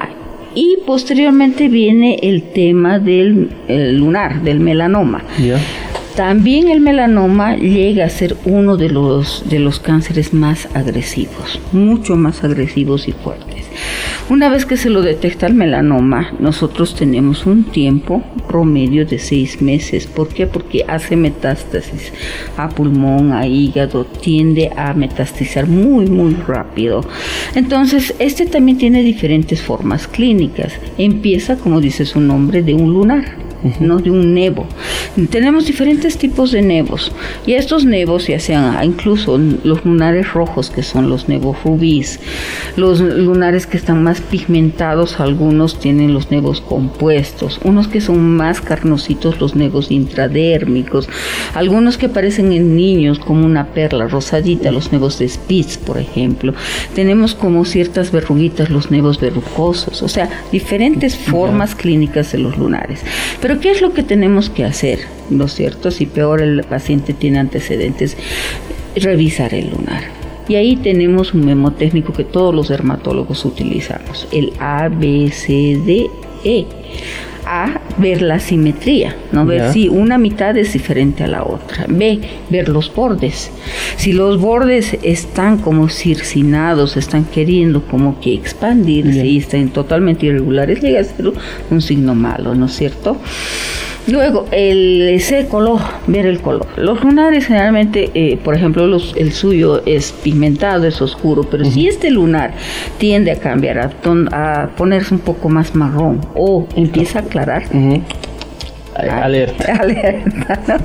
Y 0.56 0.79
posteriormente 0.88 1.68
viene 1.68 2.18
el 2.24 2.41
tema 2.51 2.98
del 2.98 3.50
lunar, 3.68 4.41
del 4.41 4.60
melanoma. 4.60 5.24
También 6.19 6.67
el 6.67 6.81
melanoma 6.81 7.55
llega 7.55 8.03
a 8.03 8.09
ser 8.09 8.35
uno 8.43 8.75
de 8.75 8.89
los, 8.89 9.45
de 9.47 9.57
los 9.57 9.79
cánceres 9.79 10.33
más 10.33 10.67
agresivos, 10.75 11.61
mucho 11.71 12.17
más 12.17 12.43
agresivos 12.43 13.07
y 13.07 13.13
fuertes. 13.13 13.65
Una 14.29 14.49
vez 14.49 14.65
que 14.65 14.75
se 14.75 14.89
lo 14.89 15.01
detecta 15.01 15.47
el 15.47 15.53
melanoma, 15.53 16.33
nosotros 16.38 16.93
tenemos 16.93 17.45
un 17.45 17.63
tiempo 17.63 18.21
promedio 18.49 19.05
de 19.05 19.17
seis 19.17 19.61
meses. 19.61 20.07
¿Por 20.07 20.27
qué? 20.27 20.45
Porque 20.45 20.83
hace 20.89 21.15
metástasis 21.15 22.11
a 22.57 22.67
pulmón, 22.67 23.31
a 23.31 23.47
hígado, 23.47 24.03
tiende 24.03 24.71
a 24.75 24.93
metastizar 24.93 25.67
muy, 25.67 26.07
muy 26.07 26.33
rápido. 26.33 26.99
Entonces, 27.55 28.13
este 28.19 28.45
también 28.45 28.77
tiene 28.77 29.03
diferentes 29.03 29.61
formas 29.61 30.05
clínicas. 30.05 30.73
Empieza, 30.97 31.55
como 31.55 31.79
dice 31.79 32.05
su 32.05 32.19
nombre, 32.19 32.61
de 32.61 32.73
un 32.73 32.91
lunar 32.91 33.49
no 33.79 33.97
de 33.99 34.11
un 34.11 34.33
nevo. 34.33 34.65
Tenemos 35.29 35.65
diferentes 35.65 36.17
tipos 36.17 36.51
de 36.51 36.61
nevos 36.61 37.11
y 37.45 37.53
estos 37.53 37.85
nevos, 37.85 38.27
ya 38.27 38.39
sean 38.39 38.83
incluso 38.83 39.37
los 39.63 39.85
lunares 39.85 40.33
rojos 40.33 40.69
que 40.69 40.83
son 40.83 41.09
los 41.09 41.27
nevos 41.27 41.57
rubíes, 41.63 42.19
los 42.75 42.99
lunares 42.99 43.65
que 43.67 43.77
están 43.77 44.03
más 44.03 44.21
pigmentados, 44.21 45.19
algunos 45.19 45.79
tienen 45.79 46.13
los 46.13 46.31
nevos 46.31 46.61
compuestos, 46.61 47.59
unos 47.63 47.87
que 47.87 48.01
son 48.01 48.35
más 48.35 48.61
carnositos, 48.61 49.39
los 49.39 49.55
nevos 49.55 49.91
intradérmicos, 49.91 51.09
algunos 51.53 51.97
que 51.97 52.07
aparecen 52.07 52.51
en 52.51 52.75
niños 52.75 53.19
como 53.19 53.45
una 53.45 53.67
perla 53.67 54.07
rosadita, 54.07 54.71
los 54.71 54.91
nevos 54.91 55.19
de 55.19 55.27
Spitz, 55.27 55.77
por 55.77 55.97
ejemplo. 55.97 56.53
Tenemos 56.95 57.35
como 57.35 57.65
ciertas 57.65 58.11
verruguitas, 58.11 58.69
los 58.69 58.91
nevos 58.91 59.19
verrucosos, 59.19 60.01
o 60.01 60.07
sea, 60.07 60.29
diferentes 60.51 61.17
formas 61.17 61.75
clínicas 61.75 62.31
de 62.31 62.39
los 62.39 62.57
lunares. 62.57 63.01
Pero 63.41 63.49
¿qué 63.58 63.72
es 63.72 63.82
lo 63.82 63.94
que 63.94 64.03
tenemos 64.03 64.50
que 64.50 64.65
hacer? 64.65 65.00
¿No 65.29 65.46
es 65.46 65.53
cierto? 65.53 65.89
Si 65.89 66.06
peor 66.06 66.41
el 66.41 66.63
paciente 66.63 67.13
tiene 67.13 67.39
antecedentes, 67.39 68.15
revisar 68.96 69.53
el 69.56 69.72
lunar. 69.72 70.03
Y 70.48 70.56
ahí 70.56 70.75
tenemos 70.75 71.34
un 71.34 71.46
memotécnico 71.46 72.12
que 72.13 72.24
todos 72.24 72.53
los 72.53 72.68
dermatólogos 72.68 73.46
utilizamos, 73.46 74.27
el 74.32 74.53
ABCDE. 74.60 76.10
A, 77.51 77.82
ver 77.98 78.22
la 78.22 78.39
simetría, 78.39 79.15
¿no? 79.32 79.44
Ver 79.44 79.74
si 79.74 79.89
una 79.89 80.20
mitad 80.20 80.56
es 80.56 80.72
diferente 80.74 81.24
a 81.24 81.27
la 81.27 81.44
otra. 81.44 81.88
B, 81.89 82.20
ver 82.51 82.70
los 82.70 82.94
bordes. 82.94 83.50
Si 83.98 84.13
los 84.13 84.39
bordes 84.39 84.96
están 85.01 85.58
como 85.58 85.89
circinados, 85.89 86.96
están 86.96 87.25
queriendo 87.25 87.82
como 87.82 88.20
que 88.22 88.36
expandirse 88.36 89.25
y 89.25 89.39
están 89.39 89.70
totalmente 89.70 90.27
irregulares, 90.27 90.79
llega 90.82 91.00
a 91.00 91.03
ser 91.03 91.32
un 91.72 91.82
signo 91.82 92.13
malo, 92.13 92.53
¿no 92.53 92.68
es 92.68 92.75
cierto? 92.75 93.18
Luego, 94.09 94.47
el, 94.51 95.09
ese 95.09 95.47
color, 95.47 95.79
ver 96.07 96.25
el 96.25 96.39
color. 96.39 96.67
Los 96.77 97.03
lunares 97.03 97.45
generalmente, 97.45 98.09
eh, 98.13 98.37
por 98.43 98.55
ejemplo, 98.55 98.87
los, 98.87 99.13
el 99.17 99.31
suyo 99.31 99.83
es 99.85 100.11
pigmentado, 100.11 100.87
es 100.87 101.01
oscuro, 101.01 101.43
pero 101.43 101.65
si 101.65 101.87
este 101.87 102.09
lunar 102.09 102.53
tiende 102.97 103.31
a 103.31 103.39
cambiar, 103.39 103.79
a, 103.79 103.91
a, 104.31 104.69
ponerse 104.69 105.13
un 105.13 105.19
poco 105.19 105.49
más 105.49 105.75
marrón 105.75 106.21
o 106.35 106.67
empieza 106.75 107.19
a 107.19 107.21
aclarar, 107.23 107.63
Alerta. 109.07 109.73
Alerta. 109.79 110.79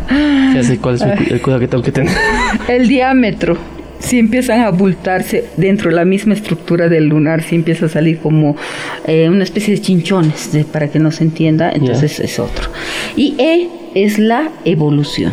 ¿Cuál 0.81 0.95
es 0.95 1.03
el 1.03 1.43
cuidado 1.43 1.61
que 1.61 1.69
tengo 1.69 1.83
que 1.83 1.93
tener? 1.93 2.13
El 2.69 2.87
diámetro 2.87 3.57
si 4.05 4.19
empiezan 4.19 4.61
a 4.61 4.67
abultarse 4.67 5.47
dentro 5.57 5.91
de 5.91 5.97
la 5.97 6.05
misma 6.05 6.35
estructura 6.35 6.89
del 6.89 7.07
lunar, 7.09 7.43
si 7.43 7.55
empieza 7.55 7.87
a 7.87 7.89
salir 7.89 8.19
como 8.19 8.57
eh, 9.07 9.29
una 9.29 9.45
especie 9.45 9.75
de 9.75 9.81
chinchones, 9.81 10.51
para 10.71 10.89
que 10.89 10.99
no 10.99 11.11
se 11.11 11.25
entienda, 11.25 11.73
entonces 11.73 12.21
es 12.21 12.39
otro. 12.39 12.69
Y 13.17 13.35
E 13.39 13.69
es 13.95 14.19
la 14.19 14.51
evolución. 14.65 15.33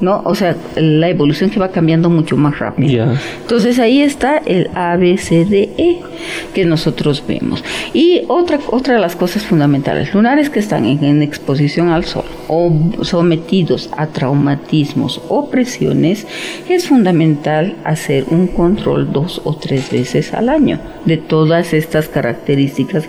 ¿No? 0.00 0.22
O 0.24 0.34
sea, 0.34 0.56
la 0.76 1.08
evolución 1.08 1.50
que 1.50 1.60
va 1.60 1.70
cambiando 1.70 2.10
mucho 2.10 2.36
más 2.36 2.58
rápido. 2.58 3.14
Entonces 3.42 3.78
ahí 3.78 4.00
está 4.00 4.38
el 4.38 4.70
ABCDE 4.74 6.00
que 6.54 6.64
nosotros 6.64 7.22
vemos. 7.26 7.64
Y 7.92 8.22
otra, 8.28 8.58
otra 8.70 8.94
de 8.94 9.00
las 9.00 9.16
cosas 9.16 9.44
fundamentales, 9.44 10.14
lunares 10.14 10.50
que 10.50 10.58
están 10.58 10.84
en, 10.84 11.20
exposición 11.22 11.88
al 11.88 12.04
sol 12.04 12.24
o 12.48 12.72
sometidos 13.02 13.90
a 13.96 14.06
traumatismos 14.06 15.20
o 15.28 15.50
presiones, 15.50 16.26
es 16.68 16.88
fundamental 16.88 17.76
hacer 17.84 18.24
un 18.30 18.46
control 18.46 19.12
dos 19.12 19.40
o 19.44 19.54
tres 19.56 19.90
veces 19.90 20.32
al 20.32 20.48
año 20.48 20.78
de 21.04 21.16
todas 21.16 21.72
estas 21.74 22.08
características 22.08 23.04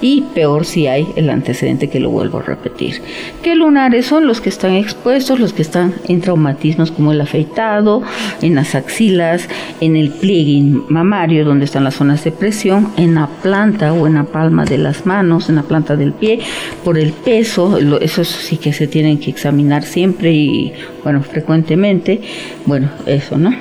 y 0.00 0.22
peor 0.34 0.64
si 0.64 0.86
hay 0.86 1.06
el 1.16 1.30
antecedente 1.30 1.88
que 1.88 2.00
lo 2.00 2.10
vuelvo 2.10 2.38
a 2.38 2.42
repetir. 2.42 3.02
¿Qué 3.42 3.54
lunares 3.54 4.06
son 4.06 4.26
los 4.26 4.40
que 4.40 4.48
están 4.48 4.72
expuestos, 4.72 5.38
los 5.38 5.52
que 5.52 5.62
están 5.62 5.94
en 6.08 6.20
traumatismos 6.20 6.90
como 6.90 7.12
el 7.12 7.20
afeitado, 7.20 8.02
en 8.42 8.54
las 8.54 8.74
axilas, 8.74 9.48
en 9.80 9.96
el 9.96 10.10
pliegue 10.10 10.62
mamario 10.88 11.44
donde 11.44 11.64
están 11.64 11.84
las 11.84 11.94
zonas 11.94 12.24
de 12.24 12.32
presión, 12.32 12.92
en 12.96 13.14
la 13.14 13.26
planta 13.26 13.92
o 13.92 14.06
en 14.06 14.14
la 14.14 14.24
palma 14.24 14.64
de 14.64 14.78
las 14.78 15.06
manos, 15.06 15.48
en 15.48 15.56
la 15.56 15.62
planta 15.62 15.96
del 15.96 16.12
pie, 16.12 16.40
por 16.84 16.98
el 16.98 17.12
peso, 17.12 17.78
eso 18.00 18.24
sí 18.24 18.56
que 18.56 18.72
se 18.72 18.86
tienen 18.86 19.18
que 19.18 19.30
examinar 19.30 19.84
siempre 19.84 20.32
y 20.32 20.72
bueno, 21.02 21.22
frecuentemente, 21.22 22.20
bueno, 22.64 22.90
eso, 23.06 23.38
¿no? 23.38 23.54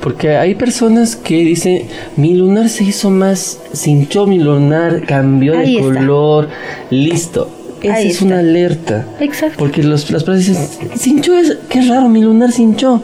Porque 0.00 0.36
hay 0.36 0.54
personas 0.54 1.16
que 1.16 1.36
dicen, 1.44 1.82
mi 2.16 2.34
lunar 2.34 2.68
se 2.68 2.84
hizo 2.84 3.10
más, 3.10 3.60
se 3.72 3.90
hinchó 3.90 4.26
mi 4.26 4.38
lunar, 4.38 5.02
cambió 5.06 5.56
de 5.56 5.78
color, 5.80 6.48
listo. 6.90 7.50
esa 7.82 7.94
Ahí 7.94 8.06
es 8.08 8.14
está. 8.14 8.24
una 8.26 8.38
alerta. 8.38 9.06
Exacto. 9.20 9.56
Porque 9.58 9.82
los, 9.82 10.10
las 10.10 10.22
personas 10.24 10.46
dicen, 10.46 10.90
cinchó 10.96 11.36
es, 11.36 11.58
qué 11.68 11.82
raro, 11.82 12.08
mi 12.08 12.22
lunar 12.22 12.52
cinchó. 12.52 13.02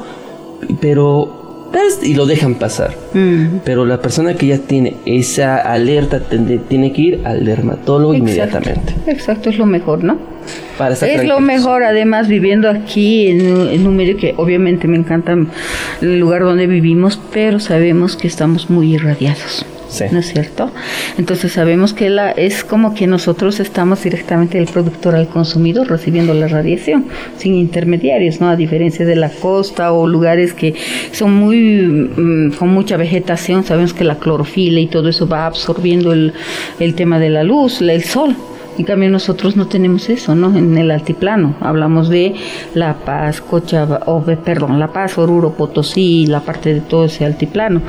Pero, 0.81 1.69
¿ves? 1.73 1.99
y 2.03 2.15
lo 2.15 2.27
dejan 2.27 2.55
pasar. 2.55 2.95
Mm. 3.13 3.59
Pero 3.65 3.85
la 3.85 4.01
persona 4.01 4.35
que 4.35 4.47
ya 4.47 4.59
tiene 4.59 4.97
esa 5.05 5.57
alerta 5.57 6.21
tiene 6.69 6.93
que 6.93 7.03
ir 7.03 7.21
al 7.25 7.45
dermatólogo 7.45 8.15
Exacto. 8.15 8.31
inmediatamente. 8.31 8.95
Exacto, 9.07 9.51
es 9.51 9.59
lo 9.59 9.67
mejor, 9.67 10.05
¿no? 10.05 10.17
Para 10.79 10.95
estar 10.95 11.09
Es 11.09 11.25
lo 11.25 11.41
mejor, 11.41 11.83
además, 11.85 12.29
viviendo 12.29 12.69
aquí 12.69 13.29
en, 13.29 13.53
un- 13.53 13.69
en 13.69 13.87
un 13.87 13.97
medio 13.97 14.17
que 14.17 14.35
obviamente 14.37 14.89
me 14.89 14.97
encanta 14.97 15.37
el 16.01 16.19
lugar 16.19 16.43
donde 16.43 16.67
vivimos, 16.67 17.19
pero 17.33 17.61
sabemos 17.61 18.17
que 18.17 18.27
estamos 18.29 18.71
muy 18.71 18.95
irradiados. 18.95 19.65
Sí. 19.89 20.07
¿No 20.11 20.19
es 20.19 20.27
cierto? 20.33 20.73
Entonces 21.19 21.53
sabemos 21.53 21.93
que 21.95 22.11
la, 22.11 22.33
es 22.33 22.65
como 22.65 22.97
que 22.97 23.07
nosotros 23.07 23.61
estamos 23.61 24.03
directamente 24.03 24.59
del 24.59 24.67
productor 24.67 25.15
al 25.15 25.29
consumidor 25.29 25.89
recibiendo 25.89 26.35
la 26.35 26.49
radiación, 26.49 27.05
sin 27.37 27.55
intermediarios, 27.55 28.41
¿no? 28.41 28.49
A 28.49 28.57
diferencia 28.57 29.07
de 29.07 29.15
la 29.15 29.29
costa 29.31 29.93
o 29.93 30.09
lugares 30.09 30.53
que 30.53 30.75
son 31.13 31.35
muy 31.35 31.83
mm, 32.17 32.55
con 32.59 32.71
mucha 32.71 32.97
vegetación, 32.97 33.63
sabemos 33.63 33.95
que 33.95 34.03
la 34.03 34.17
clorofila 34.19 34.81
y 34.81 34.89
todo 34.89 35.09
eso 35.09 35.29
va 35.29 35.47
absorbiendo 35.47 36.13
el, 36.13 36.33
el 36.81 36.95
tema 36.97 37.21
de 37.21 37.31
la 37.31 37.45
luz, 37.45 37.81
el 37.81 38.03
sol. 38.03 38.35
En 38.76 38.85
cambio 38.85 39.09
nosotros 39.11 39.57
no 39.57 39.66
tenemos 39.66 40.09
eso, 40.11 40.35
¿no? 40.35 40.57
En 40.57 40.76
el 40.76 40.90
altiplano 40.90 41.54
hablamos 41.61 42.09
de 42.09 42.35
La 42.75 42.95
Paz, 42.95 43.40
Cochabamba, 43.40 44.00
o, 44.07 44.21
de- 44.21 44.37
perdón, 44.37 44.78
La 44.81 44.88
Paz, 44.93 45.16
Oruro, 45.19 45.52
Potosí, 45.52 46.26
la 46.26 46.40
parte 46.40 46.75
de 46.75 46.81
todo 46.81 47.04
ese 47.04 47.25
altiplano. 47.25 47.81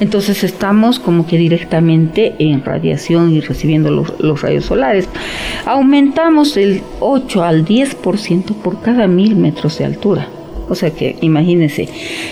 Entonces 0.00 0.44
estamos 0.44 0.98
como 0.98 1.26
que 1.26 1.38
directamente 1.38 2.34
en 2.38 2.62
radiación 2.64 3.32
y 3.32 3.40
recibiendo 3.40 3.90
los, 3.90 4.12
los 4.20 4.42
rayos 4.42 4.66
solares. 4.66 5.08
Aumentamos 5.64 6.56
el 6.56 6.82
8 7.00 7.42
al 7.42 7.64
10% 7.64 8.54
por 8.62 8.80
cada 8.82 9.06
mil 9.06 9.36
metros 9.36 9.78
de 9.78 9.84
altura. 9.86 10.28
O 10.68 10.74
sea 10.74 10.90
que 10.90 11.16
imagínense. 11.20 11.88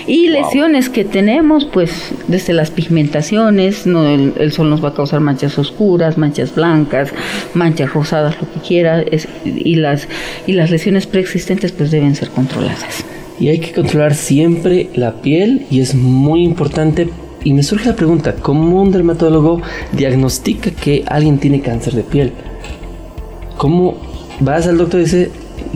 Y 0.06 0.28
lesiones 0.28 0.88
que 0.88 1.04
tenemos, 1.04 1.64
pues 1.66 1.90
desde 2.28 2.52
las 2.54 2.70
pigmentaciones, 2.70 3.86
no, 3.86 4.06
el, 4.06 4.32
el 4.38 4.52
sol 4.52 4.70
nos 4.70 4.82
va 4.82 4.88
a 4.90 4.94
causar 4.94 5.20
manchas 5.20 5.58
oscuras, 5.58 6.16
manchas 6.16 6.54
blancas, 6.54 7.10
manchas 7.54 7.92
rosadas, 7.92 8.36
lo 8.40 8.50
que 8.52 8.60
quiera, 8.66 9.02
es- 9.02 9.28
y, 9.44 9.74
las, 9.76 10.08
y 10.46 10.52
las 10.52 10.70
lesiones 10.70 11.06
preexistentes 11.06 11.72
pues 11.72 11.90
deben 11.90 12.14
ser 12.14 12.30
controladas. 12.30 13.04
Y 13.38 13.48
hay 13.48 13.58
que 13.58 13.72
controlar 13.72 14.14
siempre 14.14 14.88
la 14.94 15.20
piel 15.20 15.66
y 15.70 15.80
es 15.80 15.94
muy 15.94 16.42
importante. 16.44 17.08
Y 17.44 17.52
me 17.54 17.62
surge 17.64 17.88
la 17.88 17.96
pregunta, 17.96 18.36
¿cómo 18.36 18.80
un 18.80 18.92
dermatólogo 18.92 19.60
diagnostica 19.92 20.70
que 20.70 21.02
alguien 21.08 21.38
tiene 21.38 21.60
cáncer 21.60 21.94
de 21.94 22.02
piel? 22.04 22.32
¿Cómo 23.56 23.96
vas 24.40 24.66
al 24.66 24.78
doctor 24.78 25.00
y 25.00 25.04
dice, 25.04 25.30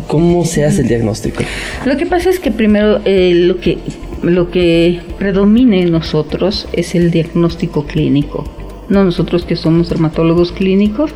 ¿cómo 0.07 0.45
se 0.45 0.65
hace 0.65 0.83
el 0.83 0.89
diagnóstico? 0.89 1.43
Lo 1.85 1.97
que 1.97 2.07
pasa 2.07 2.31
es 2.31 2.39
que 2.39 2.51
primero 2.51 3.01
eh, 3.05 3.33
lo 3.35 3.59
que 3.61 3.79
lo 4.23 4.51
que 4.51 5.01
predomina 5.19 5.77
en 5.77 5.93
nosotros 5.93 6.69
es 6.73 6.95
el 6.95 7.11
diagnóstico 7.11 7.85
clínico. 7.85 8.45
No 8.89 9.03
nosotros 9.03 9.45
que 9.45 9.57
somos 9.57 9.89
dermatólogos 9.89 10.53
clínicos, 10.53 11.11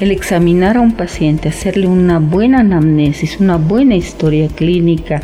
el 0.00 0.10
examinar 0.10 0.76
a 0.76 0.80
un 0.80 0.92
paciente, 0.92 1.48
hacerle 1.48 1.86
una 1.86 2.18
buena 2.18 2.60
anamnesis, 2.60 3.38
una 3.38 3.56
buena 3.56 3.94
historia 3.94 4.48
clínica 4.48 5.22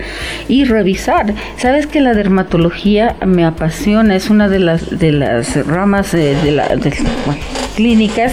y 0.48 0.64
revisar. 0.64 1.34
Sabes 1.56 1.88
que 1.88 2.00
la 2.00 2.14
dermatología 2.14 3.16
me 3.26 3.44
apasiona, 3.44 4.14
es 4.14 4.30
una 4.30 4.48
de 4.48 4.60
las 4.60 4.98
de 4.98 5.10
las 5.10 5.66
ramas 5.66 6.14
eh, 6.14 6.36
de 6.44 6.52
la 6.52 6.68
bueno, 6.68 7.40
clínicas 7.78 8.32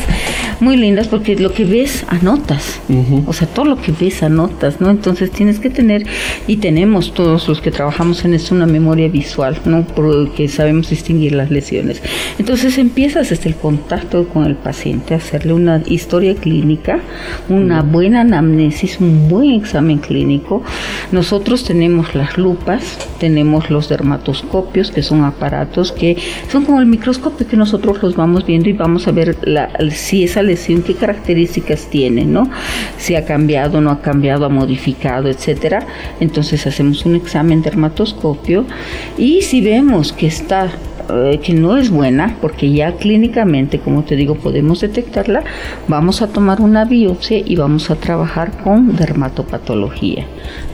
muy 0.60 0.76
lindas 0.76 1.08
porque 1.08 1.36
lo 1.36 1.54
que 1.54 1.66
ves 1.66 2.04
anotas. 2.08 2.80
O 3.28 3.34
sea, 3.34 3.48
todo 3.48 3.66
lo 3.66 3.76
que 3.80 3.92
ves 3.92 4.24
anotas, 4.24 4.82
¿no? 4.82 4.90
Entonces 4.90 5.30
tienes 5.30 5.60
que 5.60 5.70
tener, 5.70 6.08
y 6.48 6.58
tenemos 6.58 7.14
todos 7.14 7.48
los 7.48 7.62
que 7.62 7.70
trabajamos 7.70 8.26
en 8.26 8.34
esto, 8.34 8.56
una 8.56 8.66
memoria 8.66 9.08
visual, 9.08 9.60
¿no? 9.66 9.86
Porque 9.86 10.48
sabemos 10.48 10.90
distinguir 10.90 11.34
las 11.34 11.52
lesiones. 11.52 12.02
Entonces 12.40 12.80
empiezas 12.80 13.30
desde 13.30 13.50
el 13.50 13.56
contacto 13.56 14.28
con 14.30 14.46
el 14.46 14.56
paciente, 14.56 15.14
a 15.14 15.18
hacerle 15.18 15.54
una 15.54 15.84
historia 15.86 16.34
clínica, 16.34 17.02
una 17.48 17.84
buena 17.84 18.22
anamnesis, 18.22 19.00
un 19.00 19.30
buen 19.30 19.52
examen 19.52 20.00
clínico. 20.00 20.64
Nosotros 21.12 21.66
tenemos 21.66 22.16
las 22.16 22.38
lupas, 22.38 22.98
tenemos 23.20 23.70
los 23.70 23.90
dermatoscopios, 23.90 24.90
que 24.90 25.04
son 25.04 25.24
aparatos 25.24 25.92
que 25.92 26.18
son 26.52 26.66
como 26.66 26.80
el 26.80 26.88
microscopio 26.88 27.48
que 27.48 27.58
nosotros 27.58 28.02
los 28.02 28.16
vamos 28.16 28.46
viendo 28.46 28.70
y 28.70 28.74
vamos 28.74 29.08
a 29.08 29.12
ver 29.12 29.35
si 29.92 30.24
esa 30.24 30.42
lesión, 30.42 30.82
qué 30.82 30.96
características 30.96 31.88
tiene, 31.90 32.26
¿no? 32.26 32.50
Si 32.98 33.16
ha 33.16 33.26
cambiado, 33.26 33.82
no 33.82 33.92
ha 33.92 34.02
cambiado, 34.02 34.46
ha 34.46 34.50
modificado, 34.50 35.30
etcétera. 35.30 35.86
Entonces 36.20 36.66
hacemos 36.68 37.06
un 37.06 37.16
examen 37.16 37.62
dermatoscopio 37.62 38.66
y 39.18 39.42
si 39.42 39.62
vemos 39.62 40.14
que 40.14 40.28
está 40.28 40.72
eh, 41.08 41.40
que 41.44 41.54
no 41.54 41.78
es 41.78 41.92
buena, 41.92 42.36
porque 42.42 42.72
ya 42.72 42.94
clínicamente, 42.94 43.80
como 43.80 44.04
te 44.04 44.16
digo, 44.16 44.36
podemos 44.36 44.82
detectarla, 44.82 45.44
vamos 45.88 46.24
a 46.24 46.28
tomar 46.28 46.62
una 46.62 46.84
biopsia 46.84 47.38
y 47.38 47.56
vamos 47.56 47.92
a 47.92 47.96
trabajar 47.96 48.64
con 48.64 48.96
dermatopatología, 48.96 50.26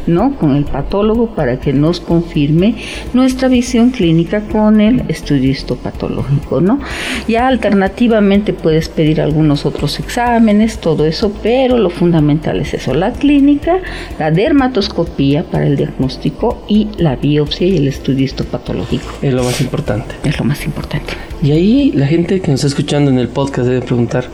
¿no? 0.08 0.36
Con 0.36 0.56
el 0.56 0.66
patólogo 0.66 1.28
para 1.36 1.60
que 1.60 1.74
nos 1.74 2.00
confirme 2.00 2.76
nuestra 3.14 3.48
visión 3.48 3.92
clínica 3.92 4.42
con 4.42 4.82
el 4.82 5.04
estudio 5.08 5.52
histopatológico, 5.52 6.62
¿no? 6.62 6.80
Ya 7.28 7.48
alternativamente 7.48 8.54
puedes 8.54 8.90
pedir 8.90 9.22
algunos 9.22 9.66
otros 9.66 10.00
exámenes, 10.00 10.80
todo 10.80 11.06
eso, 11.06 11.32
pero 11.42 11.78
lo 11.78 11.90
fundamental 11.90 12.60
es 12.60 12.74
eso, 12.74 12.94
la 12.94 13.14
clínica, 13.14 13.80
la 14.20 14.32
dermatoscopía 14.32 15.44
para 15.44 15.68
el 15.68 15.78
diagnóstico 15.78 16.64
y 16.68 16.88
la 16.98 17.16
biopsia 17.16 17.68
y 17.68 17.78
el 17.78 17.88
estudio 17.88 18.26
histopatológico. 18.26 19.06
Es 19.22 19.34
lo 19.34 19.44
más 19.44 19.62
importante. 19.62 20.16
Es 20.24 20.38
lo 20.40 20.46
más 20.46 20.66
importante. 20.66 21.14
Y 21.44 21.52
ahí 21.52 21.92
la 21.96 22.08
gente 22.08 22.40
que 22.40 22.52
nos 22.52 22.60
está 22.60 22.68
escuchando 22.68 23.10
en 23.10 23.18
el 23.18 23.28
podcast 23.28 23.68
debe 23.68 23.82
preguntar, 23.82 24.26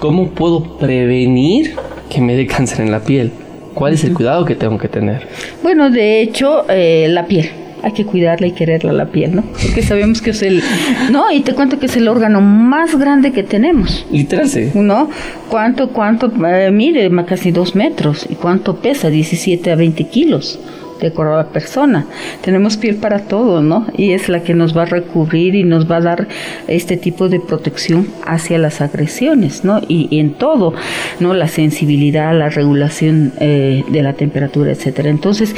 ¿cómo 0.00 0.30
puedo 0.30 0.78
prevenir 0.78 1.76
que 2.10 2.20
me 2.20 2.34
dé 2.34 2.46
cáncer 2.46 2.80
en 2.80 2.90
la 2.90 3.00
piel? 3.00 3.32
¿Cuál 3.76 3.92
es 3.92 4.04
el 4.04 4.14
cuidado 4.14 4.46
que 4.46 4.54
tengo 4.54 4.78
que 4.78 4.88
tener? 4.88 5.28
Bueno, 5.62 5.90
de 5.90 6.22
hecho, 6.22 6.64
eh, 6.70 7.08
la 7.10 7.26
piel. 7.26 7.50
Hay 7.82 7.92
que 7.92 8.06
cuidarla 8.06 8.46
y 8.46 8.52
quererla 8.52 8.94
la 8.94 9.04
piel, 9.04 9.36
¿no? 9.36 9.42
Porque 9.62 9.82
sabemos 9.82 10.22
que 10.22 10.30
es 10.30 10.40
el... 10.40 10.62
No, 11.10 11.30
y 11.30 11.40
te 11.40 11.52
cuento 11.52 11.78
que 11.78 11.84
es 11.84 11.96
el 11.98 12.08
órgano 12.08 12.40
más 12.40 12.98
grande 12.98 13.32
que 13.32 13.42
tenemos. 13.42 14.06
Literal, 14.10 14.48
sí. 14.48 14.70
¿No? 14.72 15.10
¿Cuánto, 15.50 15.90
cuánto? 15.90 16.32
eh, 16.48 16.70
mire, 16.72 17.10
casi 17.26 17.50
dos 17.50 17.74
metros. 17.76 18.26
¿Y 18.30 18.36
cuánto 18.36 18.76
pesa? 18.76 19.10
17 19.10 19.70
a 19.70 19.76
20 19.76 20.04
kilos. 20.04 20.58
De 21.00 21.12
la 21.16 21.46
persona. 21.48 22.06
Tenemos 22.42 22.76
piel 22.76 22.96
para 22.96 23.20
todo, 23.20 23.62
¿no? 23.62 23.86
Y 23.96 24.12
es 24.12 24.28
la 24.28 24.42
que 24.42 24.54
nos 24.54 24.76
va 24.76 24.82
a 24.82 24.86
recubrir 24.86 25.54
y 25.54 25.62
nos 25.62 25.90
va 25.90 25.96
a 25.96 26.00
dar 26.00 26.28
este 26.68 26.96
tipo 26.96 27.28
de 27.28 27.38
protección 27.38 28.08
hacia 28.24 28.58
las 28.58 28.80
agresiones, 28.80 29.64
¿no? 29.64 29.80
Y, 29.86 30.18
en 30.18 30.34
todo, 30.34 30.74
¿no? 31.20 31.34
La 31.34 31.48
sensibilidad, 31.48 32.36
la 32.36 32.48
regulación 32.48 33.32
eh, 33.40 33.84
de 33.88 34.02
la 34.02 34.14
temperatura, 34.14 34.72
etcétera. 34.72 35.10
Entonces, 35.10 35.54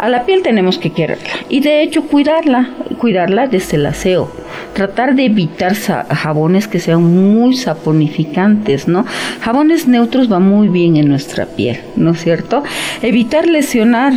a 0.00 0.08
la 0.08 0.24
piel 0.24 0.42
tenemos 0.42 0.78
que 0.78 0.90
quererla. 0.90 1.24
Y 1.48 1.60
de 1.60 1.82
hecho, 1.82 2.02
cuidarla, 2.06 2.70
cuidarla 2.98 3.46
desde 3.46 3.76
el 3.76 3.86
aseo. 3.86 4.30
Tratar 4.74 5.14
de 5.14 5.26
evitar 5.26 5.74
jabones 5.74 6.68
que 6.68 6.80
sean 6.80 7.02
muy 7.02 7.56
saponificantes, 7.56 8.88
¿no? 8.88 9.04
Jabones 9.40 9.88
neutros 9.88 10.30
va 10.30 10.38
muy 10.38 10.68
bien 10.68 10.96
en 10.96 11.08
nuestra 11.08 11.46
piel, 11.46 11.80
¿no 11.96 12.12
es 12.12 12.20
cierto? 12.20 12.62
Evitar 13.02 13.46
lesionar, 13.46 14.12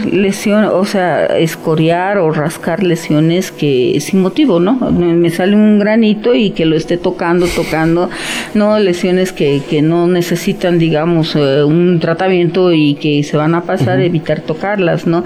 o 0.65 0.86
sea, 0.86 1.26
escoriar 1.26 2.17
o 2.17 2.32
rascar 2.32 2.84
lesiones 2.84 3.52
que 3.52 3.98
sin 4.00 4.22
motivo, 4.22 4.60
¿no? 4.60 4.74
Me 4.91 5.19
me 5.19 5.30
sale 5.30 5.56
un 5.56 5.80
granito 5.80 6.34
y 6.34 6.52
que 6.52 6.65
lo 6.65 6.76
esté 6.76 6.98
tocando, 6.98 7.45
tocando, 7.48 8.10
no 8.54 8.80
lesiones 8.80 9.32
que, 9.32 9.62
que 9.69 9.82
no 9.82 10.08
necesitan, 10.08 10.80
digamos, 10.80 11.36
eh, 11.36 11.63
un 11.63 12.00
tratamiento 12.00 12.74
y 12.74 12.95
que 12.95 13.24
se 13.24 13.38
van 13.38 13.56
a 13.56 13.62
pasar, 13.62 14.00
evitar 14.00 14.41
tocarlas, 14.41 15.06
¿no? 15.06 15.24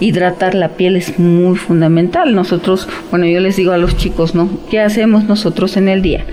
Hidratar 0.00 0.54
la 0.54 0.70
piel 0.70 0.96
es 0.96 1.18
muy 1.18 1.56
fundamental. 1.56 2.34
Nosotros, 2.34 2.88
bueno, 3.10 3.26
yo 3.26 3.40
les 3.40 3.56
digo 3.56 3.72
a 3.72 3.78
los 3.78 3.96
chicos, 3.96 4.34
¿no? 4.34 4.48
¿Qué 4.70 4.80
hacemos 4.80 5.24
nosotros 5.24 5.76
en 5.76 5.88
el 5.88 6.02
día? 6.02 6.24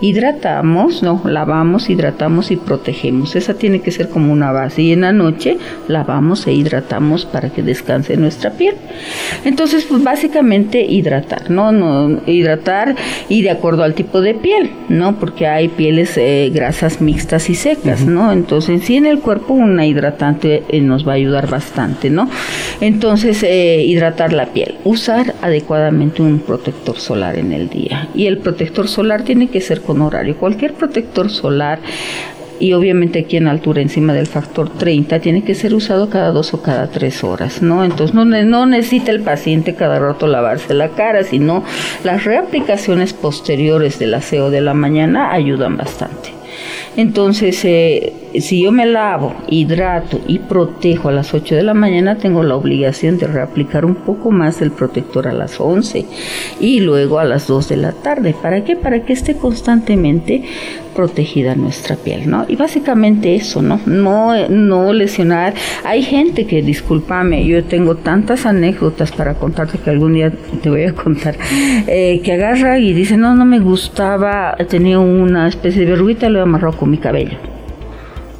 Hidratamos, 0.00 1.02
no, 1.02 1.22
lavamos, 1.24 1.90
hidratamos 1.90 2.50
y 2.50 2.56
protegemos. 2.56 3.36
Esa 3.36 3.54
tiene 3.54 3.80
que 3.80 3.90
ser 3.90 4.08
como 4.08 4.32
una 4.32 4.52
base. 4.52 4.82
Y 4.82 4.92
en 4.92 5.02
la 5.02 5.12
noche 5.12 5.58
lavamos 5.88 6.46
e 6.46 6.52
hidratamos 6.52 7.26
para 7.26 7.50
que 7.50 7.62
descanse 7.62 8.16
nuestra 8.16 8.50
piel. 8.52 8.74
Entonces, 9.44 9.84
pues 9.84 10.02
básicamente 10.02 10.82
hidratar, 10.82 11.50
¿no? 11.50 11.72
no 11.72 12.20
hidratar 12.26 12.96
y 13.28 13.42
de 13.42 13.50
acuerdo 13.50 13.82
al 13.82 13.94
tipo 13.94 14.20
de 14.20 14.34
piel, 14.34 14.70
¿no? 14.88 15.18
Porque 15.18 15.46
hay 15.46 15.68
pieles 15.68 16.16
eh, 16.16 16.50
grasas 16.52 17.00
mixtas 17.00 17.50
y 17.50 17.54
secas, 17.54 18.02
¿no? 18.02 18.32
Entonces, 18.32 18.84
sí 18.84 18.96
en 18.96 19.06
el 19.06 19.20
cuerpo 19.20 19.54
una 19.54 19.86
hidratante 19.86 20.62
eh, 20.68 20.80
nos 20.80 21.06
va 21.06 21.12
a 21.12 21.16
ayudar 21.16 21.48
bastante, 21.48 22.10
¿no? 22.10 22.28
Entonces, 22.80 23.42
eh, 23.42 23.84
hidratar 23.86 24.32
la 24.32 24.46
piel. 24.46 24.76
Usar 24.84 25.34
adecuadamente 25.42 26.22
un 26.22 26.40
protector 26.40 26.98
solar 26.98 27.38
en 27.38 27.52
el 27.52 27.68
día. 27.68 28.08
Y 28.14 28.26
el 28.26 28.38
protector 28.38 28.88
solar 28.88 29.22
tiene 29.22 29.48
que 29.48 29.60
ser 29.60 29.80
horario. 29.98 30.36
Cualquier 30.36 30.74
protector 30.74 31.30
solar 31.30 31.80
y 32.60 32.74
obviamente 32.74 33.20
aquí 33.20 33.38
en 33.38 33.48
altura 33.48 33.80
encima 33.80 34.12
del 34.12 34.26
factor 34.26 34.68
30 34.68 35.18
tiene 35.20 35.42
que 35.42 35.54
ser 35.54 35.74
usado 35.74 36.10
cada 36.10 36.30
dos 36.30 36.52
o 36.52 36.62
cada 36.62 36.88
tres 36.88 37.24
horas, 37.24 37.62
¿no? 37.62 37.82
Entonces 37.84 38.14
no, 38.14 38.24
no 38.26 38.66
necesita 38.66 39.10
el 39.10 39.22
paciente 39.22 39.74
cada 39.74 39.98
rato 39.98 40.26
lavarse 40.26 40.74
la 40.74 40.90
cara, 40.90 41.24
sino 41.24 41.64
las 42.04 42.24
reaplicaciones 42.24 43.14
posteriores 43.14 43.98
del 43.98 44.14
aseo 44.14 44.50
de 44.50 44.60
la 44.60 44.74
mañana 44.74 45.32
ayudan 45.32 45.78
bastante. 45.78 46.34
Entonces, 46.96 47.64
eh, 47.64 48.12
si 48.38 48.62
yo 48.62 48.70
me 48.70 48.86
lavo, 48.86 49.34
hidrato 49.48 50.20
y 50.26 50.38
protejo 50.38 51.08
a 51.08 51.12
las 51.12 51.34
8 51.34 51.56
de 51.56 51.62
la 51.62 51.74
mañana, 51.74 52.16
tengo 52.16 52.42
la 52.42 52.54
obligación 52.54 53.18
de 53.18 53.26
reaplicar 53.26 53.84
un 53.84 53.96
poco 53.96 54.30
más 54.30 54.62
el 54.62 54.70
protector 54.70 55.26
a 55.26 55.32
las 55.32 55.60
11 55.60 56.06
y 56.60 56.80
luego 56.80 57.18
a 57.18 57.24
las 57.24 57.48
2 57.48 57.68
de 57.68 57.76
la 57.76 57.92
tarde. 57.92 58.34
¿Para 58.40 58.64
qué? 58.64 58.76
Para 58.76 59.02
que 59.04 59.12
esté 59.12 59.36
constantemente 59.36 60.44
protegida 60.94 61.54
nuestra 61.54 61.96
piel, 61.96 62.28
¿no? 62.30 62.44
Y 62.48 62.56
básicamente 62.56 63.34
eso, 63.34 63.62
¿no? 63.62 63.80
No, 63.86 64.48
no 64.48 64.92
lesionar. 64.92 65.54
Hay 65.84 66.02
gente 66.02 66.46
que, 66.46 66.62
discúlpame, 66.62 67.44
yo 67.46 67.64
tengo 67.64 67.96
tantas 67.96 68.46
anécdotas 68.46 69.10
para 69.12 69.34
contarte 69.34 69.78
que 69.78 69.90
algún 69.90 70.14
día 70.14 70.32
te 70.62 70.70
voy 70.70 70.84
a 70.84 70.92
contar, 70.92 71.36
eh, 71.86 72.20
que 72.22 72.32
agarra 72.32 72.78
y 72.78 72.92
dice, 72.92 73.16
no, 73.16 73.34
no 73.34 73.44
me 73.44 73.60
gustaba, 73.60 74.56
tenía 74.68 74.98
una 74.98 75.48
especie 75.48 75.84
de 75.84 75.92
verruguita, 75.92 76.28
lo 76.28 76.38
he 76.38 76.42
amarrado 76.42 76.76
con 76.76 76.90
mi 76.90 76.98
cabello 76.98 77.49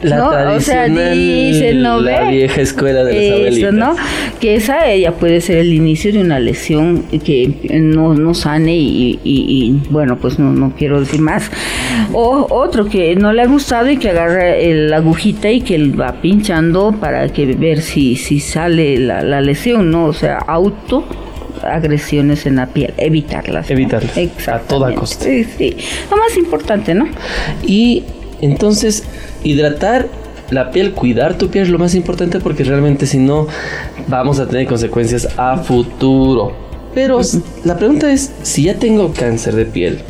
la 0.03 0.17
¿no? 0.17 0.55
O 0.55 0.61
sea, 0.61 0.89
dice, 0.89 1.75
¿no 1.75 2.01
la 2.01 2.31
vieja 2.31 2.61
escuela 2.61 3.05
de 3.05 3.51
las 3.51 3.73
¿no? 3.73 3.97
Que 4.41 4.55
esa 4.55 4.89
ella 4.89 5.13
puede 5.13 5.41
ser 5.41 5.59
el 5.59 5.73
inicio 5.73 6.13
de 6.13 6.21
una 6.21 6.39
lesión 6.39 7.05
que 7.25 7.71
no, 7.81 8.15
no 8.15 8.35
sane 8.35 8.77
y, 8.77 9.81
bueno, 9.91 10.19
pues 10.19 10.39
no, 10.39 10.53
no 10.53 10.73
quiero 10.77 11.01
decir 11.01 11.21
más. 11.21 11.51
O 12.13 12.47
otro 12.51 12.87
que 12.87 13.15
no 13.17 13.33
le 13.33 13.43
ha 13.43 13.47
gustado 13.47 13.91
y 13.91 13.97
que 13.99 14.11
agarra 14.11 14.57
la 14.59 14.97
agujita 14.97 15.51
y 15.51 15.61
que 15.61 15.79
va 15.89 16.21
pinchando 16.21 16.93
para 16.93 17.29
que 17.29 17.47
ver 17.47 17.81
si, 17.81 18.17
si 18.17 18.41
sale 18.41 18.99
la, 18.99 19.23
la 19.23 19.41
lesión, 19.41 19.91
¿no? 19.91 20.07
O 20.07 20.13
sea, 20.13 20.39
auto 20.39 21.05
agresiones 21.63 22.47
en 22.47 22.57
la 22.57 22.67
piel, 22.67 22.95
evitarlas. 22.97 23.71
Evitarlas. 23.71 24.17
A 24.49 24.59
toda 24.61 24.95
costa. 24.95 25.25
Sí, 25.25 25.45
sí. 25.45 25.77
Lo 26.11 26.17
más 26.17 26.37
importante, 26.37 26.95
¿no? 26.95 27.09
Y 27.67 28.05
entonces, 28.41 29.05
hidratar 29.43 30.09
la 30.51 30.71
piel, 30.71 30.93
cuidar 30.93 31.39
tu 31.39 31.49
piel 31.49 31.65
es 31.65 31.71
lo 31.71 31.79
más 31.79 31.95
importante 31.95 32.41
porque 32.41 32.65
realmente 32.65 33.07
si 33.07 33.19
no 33.19 33.47
vamos 34.09 34.41
a 34.41 34.47
tener 34.47 34.67
consecuencias 34.67 35.29
a 35.37 35.59
futuro. 35.59 36.53
Pero 36.95 37.21
la 37.65 37.77
pregunta 37.77 38.13
es, 38.13 38.33
si 38.43 38.65
ya 38.65 38.75
tengo 38.75 39.13
cáncer 39.13 39.55
de 39.55 39.65
piel, 39.65 40.01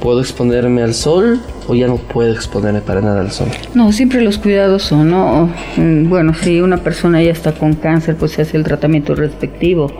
¿puedo 0.00 0.20
exponerme 0.20 0.82
al 0.82 0.94
sol? 0.94 1.40
O 1.70 1.74
ya 1.76 1.86
no 1.86 1.96
puedo 1.96 2.32
exponerme 2.32 2.80
para 2.80 3.00
nada 3.00 3.20
al 3.20 3.30
sol? 3.30 3.46
No, 3.74 3.92
siempre 3.92 4.20
los 4.22 4.38
cuidados 4.38 4.82
son, 4.82 5.10
¿no? 5.10 5.48
Mm, 5.76 6.08
bueno, 6.08 6.34
si 6.34 6.60
una 6.60 6.78
persona 6.78 7.22
ya 7.22 7.30
está 7.30 7.52
con 7.52 7.74
cáncer, 7.74 8.16
pues 8.16 8.32
se 8.32 8.42
hace 8.42 8.56
el 8.56 8.64
tratamiento 8.64 9.14
respectivo, 9.14 9.92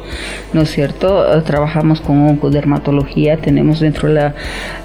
¿no 0.52 0.62
es 0.62 0.70
cierto? 0.70 1.24
Trabajamos 1.42 2.00
con 2.00 2.28
oncodermatología, 2.28 3.36
tenemos 3.36 3.78
dentro 3.78 4.08
la, 4.08 4.34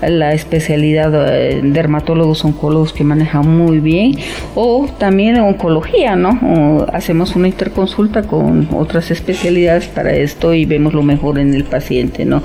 la 0.08 0.34
especialidad 0.34 1.12
de 1.12 1.58
eh, 1.58 1.62
dermatólogos 1.63 2.45
oncólogos 2.45 2.93
que 2.93 3.04
manejan 3.04 3.50
muy 3.50 3.80
bien, 3.80 4.13
o 4.54 4.88
también 5.00 5.39
oncología, 5.39 6.15
¿no? 6.15 6.86
hacemos 6.93 7.36
una 7.36 7.48
interconsulta 7.48 8.24
con 8.24 8.67
otras 8.74 9.10
especialidades 9.10 9.88
para 9.88 10.13
esto 10.13 10.54
y 10.54 10.65
vemos 10.65 10.93
lo 10.93 11.02
mejor 11.02 11.39
en 11.39 11.54
el 11.54 11.63
paciente, 11.63 12.26
¿no? 12.26 12.43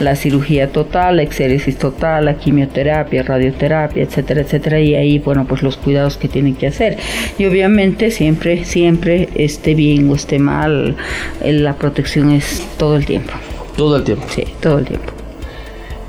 La 0.00 0.14
cirugía 0.16 0.70
total, 0.72 1.16
la 1.16 1.22
exéresis 1.22 1.78
total, 1.78 2.26
la 2.26 2.34
quimioterapia, 2.34 3.22
radioterapia, 3.22 3.77
etcétera, 3.84 4.40
etcétera, 4.40 4.80
y 4.80 4.94
ahí, 4.94 5.18
bueno, 5.18 5.46
pues 5.46 5.62
los 5.62 5.76
cuidados 5.76 6.16
que 6.16 6.28
tienen 6.28 6.54
que 6.54 6.66
hacer. 6.66 6.96
Y 7.38 7.46
obviamente 7.46 8.10
siempre, 8.10 8.64
siempre 8.64 9.28
esté 9.34 9.74
bien 9.74 10.08
o 10.10 10.14
esté 10.14 10.38
mal, 10.38 10.96
eh, 11.42 11.52
la 11.52 11.74
protección 11.76 12.30
es 12.30 12.62
todo 12.78 12.96
el 12.96 13.06
tiempo. 13.06 13.32
Todo 13.76 13.96
el 13.96 14.04
tiempo. 14.04 14.26
Sí, 14.34 14.44
todo 14.60 14.78
el 14.78 14.86
tiempo. 14.86 15.12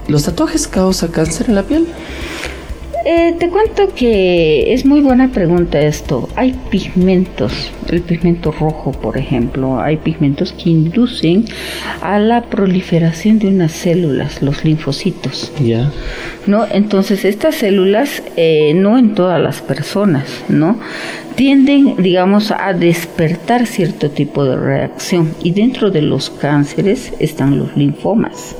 ¿Los 0.07 0.23
tatuajes 0.23 0.67
causan 0.67 1.11
cáncer 1.11 1.49
en 1.49 1.55
la 1.55 1.63
piel? 1.63 1.87
Eh, 3.05 3.33
te 3.39 3.49
cuento 3.49 3.93
que 3.95 4.73
es 4.73 4.85
muy 4.85 4.99
buena 4.99 5.29
pregunta 5.29 5.79
esto. 5.79 6.27
Hay 6.35 6.53
pigmentos, 6.69 7.71
el 7.89 8.01
pigmento 8.01 8.51
rojo, 8.51 8.91
por 8.91 9.17
ejemplo, 9.17 9.79
hay 9.79 9.97
pigmentos 9.97 10.51
que 10.51 10.69
inducen 10.69 11.45
a 12.01 12.19
la 12.19 12.43
proliferación 12.43 13.39
de 13.39 13.47
unas 13.47 13.71
células, 13.71 14.41
los 14.41 14.65
linfocitos. 14.65 15.51
Ya. 15.63 15.91
¿No? 16.45 16.65
Entonces, 16.69 17.23
estas 17.23 17.55
células, 17.55 18.21
eh, 18.35 18.73
no 18.75 18.97
en 18.97 19.15
todas 19.15 19.41
las 19.41 19.61
personas, 19.61 20.25
¿no? 20.49 20.77
Tienden, 21.35 21.95
digamos, 21.97 22.51
a 22.51 22.73
despertar 22.73 23.65
cierto 23.65 24.09
tipo 24.09 24.43
de 24.43 24.57
reacción. 24.57 25.33
Y 25.41 25.51
dentro 25.51 25.89
de 25.89 26.01
los 26.01 26.29
cánceres 26.29 27.13
están 27.19 27.57
los 27.57 27.77
linfomas. 27.77 28.55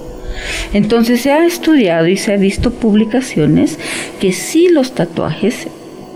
Entonces 0.73 1.21
se 1.21 1.31
ha 1.31 1.45
estudiado 1.45 2.07
y 2.07 2.17
se 2.17 2.33
ha 2.33 2.37
visto 2.37 2.71
publicaciones 2.71 3.79
que 4.19 4.31
sí 4.31 4.69
los 4.69 4.93
tatuajes 4.93 5.67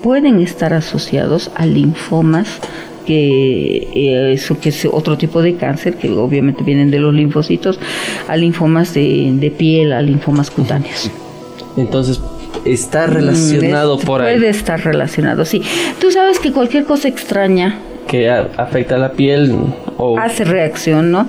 pueden 0.02 0.41
estar 0.41 0.73
asociados 0.73 1.52
a 1.56 1.65
linfomas 1.65 2.60
que 3.06 3.88
eh, 3.93 4.34
eso 4.34 4.60
que 4.60 4.69
es 4.69 4.86
otro 4.86 5.17
tipo 5.17 5.41
de 5.41 5.56
cáncer 5.56 5.95
que 5.95 6.10
obviamente 6.10 6.63
vienen 6.63 6.89
de 6.89 6.99
los 6.99 7.13
linfocitos 7.13 7.80
a 8.28 8.38
linfomas 8.38 8.93
de, 8.93 9.54
piel 9.58 9.91
a 9.91 10.02
linfomas 10.02 10.49
cutáneos 10.49 11.10
entonces 11.76 12.21
está 12.65 13.08
relacionado 13.08 13.97
mm, 13.97 14.02
por 14.02 14.21
ahí. 14.21 14.38
puede 14.38 14.49
estar 14.49 14.84
relacionado 14.84 15.43
sí. 15.43 15.62
Tú 15.99 16.12
sabes 16.12 16.39
que 16.39 16.52
cualquier 16.52 16.86
cosa 16.86 17.08
extraña 17.08 17.78
que 18.08 18.30
afecta 18.30 18.95
a 18.95 18.99
la 18.99 19.13
piel 19.13 19.56
hace 20.20 20.44
reacción, 20.44 21.12
¿no? 21.12 21.28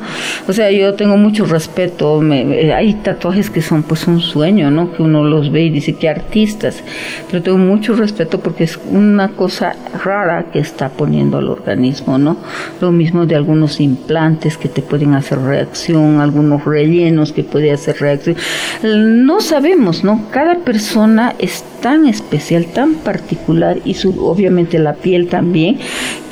O 0.49 0.53
sea, 0.53 0.71
yo 0.71 0.95
tengo 0.95 1.17
mucho 1.17 1.45
respeto, 1.45 2.21
me, 2.21 2.73
hay 2.73 2.95
tatuajes 2.95 3.51
que 3.51 3.63
son 3.63 3.83
pues 3.83 4.07
un 4.07 4.21
sueño, 4.21 4.71
¿no? 4.71 4.93
Que 4.93 5.03
uno 5.03 5.25
los 5.25 5.51
ve 5.51 5.65
y 5.65 5.71
dice 5.71 5.95
que 5.95 6.09
artistas, 6.09 6.83
pero 7.31 7.43
tengo 7.43 7.59
mucho 7.59 7.95
respeto 7.95 8.41
porque 8.41 8.65
es 8.65 8.79
una 8.91 9.29
cosa 9.29 9.75
rara 10.05 10.47
que 10.53 10.59
está 10.59 10.89
poniendo 10.89 11.39
al 11.39 11.49
organismo, 11.49 12.19
¿no? 12.19 12.37
Lo 12.81 12.93
mismo 12.93 13.27
de 13.27 13.35
algunos 13.35 13.81
implantes 13.81 14.57
que 14.57 14.69
te 14.69 14.83
pueden 14.83 15.15
hacer 15.15 15.39
reacción, 15.39 16.21
algunos 16.21 16.65
rellenos 16.65 17.33
que 17.33 17.45
pueden 17.45 17.75
hacer 17.75 17.97
reacción. 18.01 18.37
No 18.83 19.41
sabemos, 19.41 20.05
¿no? 20.05 20.27
Cada 20.31 20.57
persona 20.57 21.35
es 21.39 21.65
tan 21.81 22.07
especial, 22.07 22.67
tan 22.67 22.95
particular 22.95 23.79
y 23.85 23.95
su, 23.95 24.25
obviamente 24.25 24.79
la 24.79 24.95
piel 24.95 25.29
también, 25.29 25.79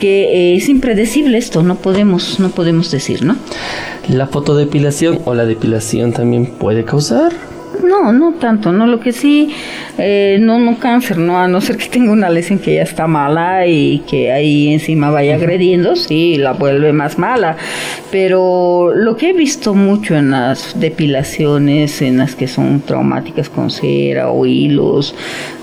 eh, 0.08 0.56
es 0.56 0.68
impredecible 0.68 1.38
esto, 1.38 1.62
no 1.62 1.76
podemos, 1.76 2.40
no 2.40 2.50
podemos 2.50 2.90
decir, 2.90 3.24
¿no? 3.24 3.36
La 4.08 4.26
fotodepilación 4.26 5.20
o 5.24 5.34
la 5.34 5.46
depilación 5.46 6.12
también 6.12 6.46
puede 6.46 6.84
causar 6.84 7.32
no, 7.82 8.12
no 8.12 8.35
tanto, 8.35 8.72
no. 8.72 8.87
Lo 8.87 9.00
que 9.00 9.12
sí, 9.12 9.50
eh, 9.98 10.38
no, 10.40 10.58
no 10.58 10.78
cáncer, 10.78 11.18
no, 11.18 11.38
a 11.38 11.48
no 11.48 11.61
ser 11.61 11.76
que 11.76 11.88
tenga 11.88 12.12
una 12.12 12.30
lesión 12.30 12.58
que 12.58 12.74
ya 12.74 12.82
está 12.82 13.06
mala 13.06 13.66
y 13.66 14.00
que 14.08 14.32
ahí 14.32 14.72
encima 14.72 15.11
vaya 15.11 15.35
agrediendo, 15.35 15.96
sí, 15.96 16.37
la 16.37 16.52
vuelve 16.52 16.92
más 16.92 17.18
mala. 17.18 17.56
Pero 18.11 18.92
lo 18.94 19.16
que 19.16 19.30
he 19.30 19.32
visto 19.32 19.74
mucho 19.74 20.16
en 20.16 20.30
las 20.30 20.78
depilaciones, 20.78 22.02
en 22.02 22.18
las 22.18 22.35
que 22.35 22.46
son 22.46 22.80
traumáticas 22.80 23.48
con 23.48 23.70
cera 23.70 24.30
o 24.30 24.44
hilos, 24.46 25.14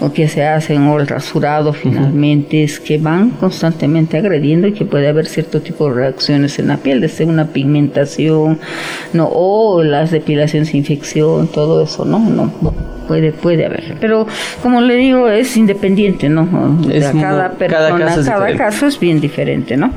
o 0.02 0.12
que 0.12 0.28
se 0.28 0.44
hacen, 0.44 0.88
o 0.88 1.00
el 1.00 1.08
rasurado 1.08 1.74
finalmente, 1.74 2.64
es 2.64 2.80
que 2.80 2.98
van 2.98 3.32
constantemente 3.32 4.18
agrediendo 4.18 4.68
y 4.68 4.74
que 4.74 4.86
puede 4.86 5.08
haber 5.08 5.28
cierto 5.28 5.62
tipo 5.62 5.88
de 5.88 5.94
reacciones 5.94 6.60
en 6.60 6.68
la 6.70 6.78
piel, 6.78 7.02
desde 7.02 7.26
una 7.26 7.48
pigmentación, 7.48 8.60
no, 9.14 9.30
o 9.32 9.84
las 9.84 10.12
depilaciones 10.12 10.74
infección, 10.74 11.48
todo 11.48 11.84
eso 11.84 12.06
¿no? 12.10 12.20
No, 12.20 12.52
puede, 13.08 13.32
puede 13.32 13.66
haber. 13.66 13.98
Pero 14.00 14.28
como 14.62 14.82
le 14.82 14.96
digo, 14.96 15.30
es 15.30 15.56
independiente, 15.58 16.30
¿no? 16.30 16.48
cada 17.20 17.52
persona, 17.52 18.16
cada, 18.26 18.56
caso, 18.56 18.88
es 18.88 19.00
bien 19.00 19.20
diferente, 19.22 19.78
¿no? 19.78 19.92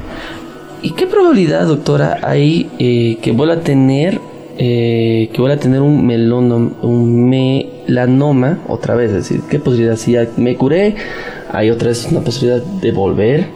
¿Y 0.82 0.92
qué 0.92 1.06
probabilidad, 1.06 1.66
doctora, 1.66 2.18
hay 2.22 2.68
eh, 2.78 3.18
que 3.22 3.32
vuelva 3.32 3.54
a 3.54 3.60
tener 3.60 4.20
eh, 4.58 5.30
que 5.32 5.40
vuelva 5.40 5.56
a 5.56 5.60
tener 5.60 5.80
un 5.80 6.06
melón, 6.06 6.74
un 6.82 7.28
melanoma 7.28 8.58
otra 8.68 8.94
vez? 8.94 9.10
Es 9.10 9.28
decir, 9.28 9.40
¿qué 9.48 9.58
posibilidad? 9.58 9.96
Si 9.96 10.12
ya 10.12 10.26
me 10.36 10.56
curé, 10.56 10.94
hay 11.52 11.70
otra 11.70 11.88
vez 11.88 12.08
una 12.10 12.20
posibilidad 12.20 12.62
de 12.62 12.92
volver. 12.92 13.46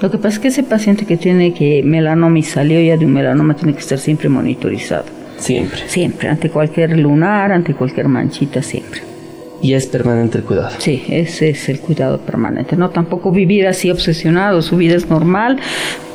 Lo 0.00 0.10
que 0.10 0.18
pasa 0.18 0.36
es 0.36 0.38
que 0.38 0.48
ese 0.48 0.62
paciente 0.62 1.06
que 1.06 1.16
tiene 1.16 1.54
que 1.54 1.82
melanoma 1.84 2.38
y 2.38 2.42
salió 2.42 2.80
ya 2.80 2.96
de 2.96 3.06
un 3.06 3.12
melanoma 3.12 3.54
tiene 3.54 3.72
que 3.72 3.80
estar 3.80 3.98
siempre 3.98 4.28
monitorizado. 4.28 5.04
Siempre. 5.42 5.88
Siempre, 5.88 6.28
ante 6.28 6.50
cualquier 6.50 6.96
lunar, 6.98 7.50
ante 7.52 7.74
cualquier 7.74 8.08
manchita, 8.08 8.62
siempre. 8.62 9.00
y 9.64 9.74
es 9.74 9.86
permanente 9.86 10.38
el 10.38 10.44
cuidado. 10.44 10.70
Sí, 10.78 11.04
ese 11.08 11.50
es 11.50 11.68
el 11.68 11.78
cuidado 11.78 12.18
permanente. 12.18 12.76
No 12.76 12.90
tampoco 12.90 13.30
vivir 13.30 13.68
así 13.68 13.92
obsesionado, 13.92 14.60
su 14.60 14.76
vida 14.76 14.96
es 14.96 15.08
normal, 15.08 15.56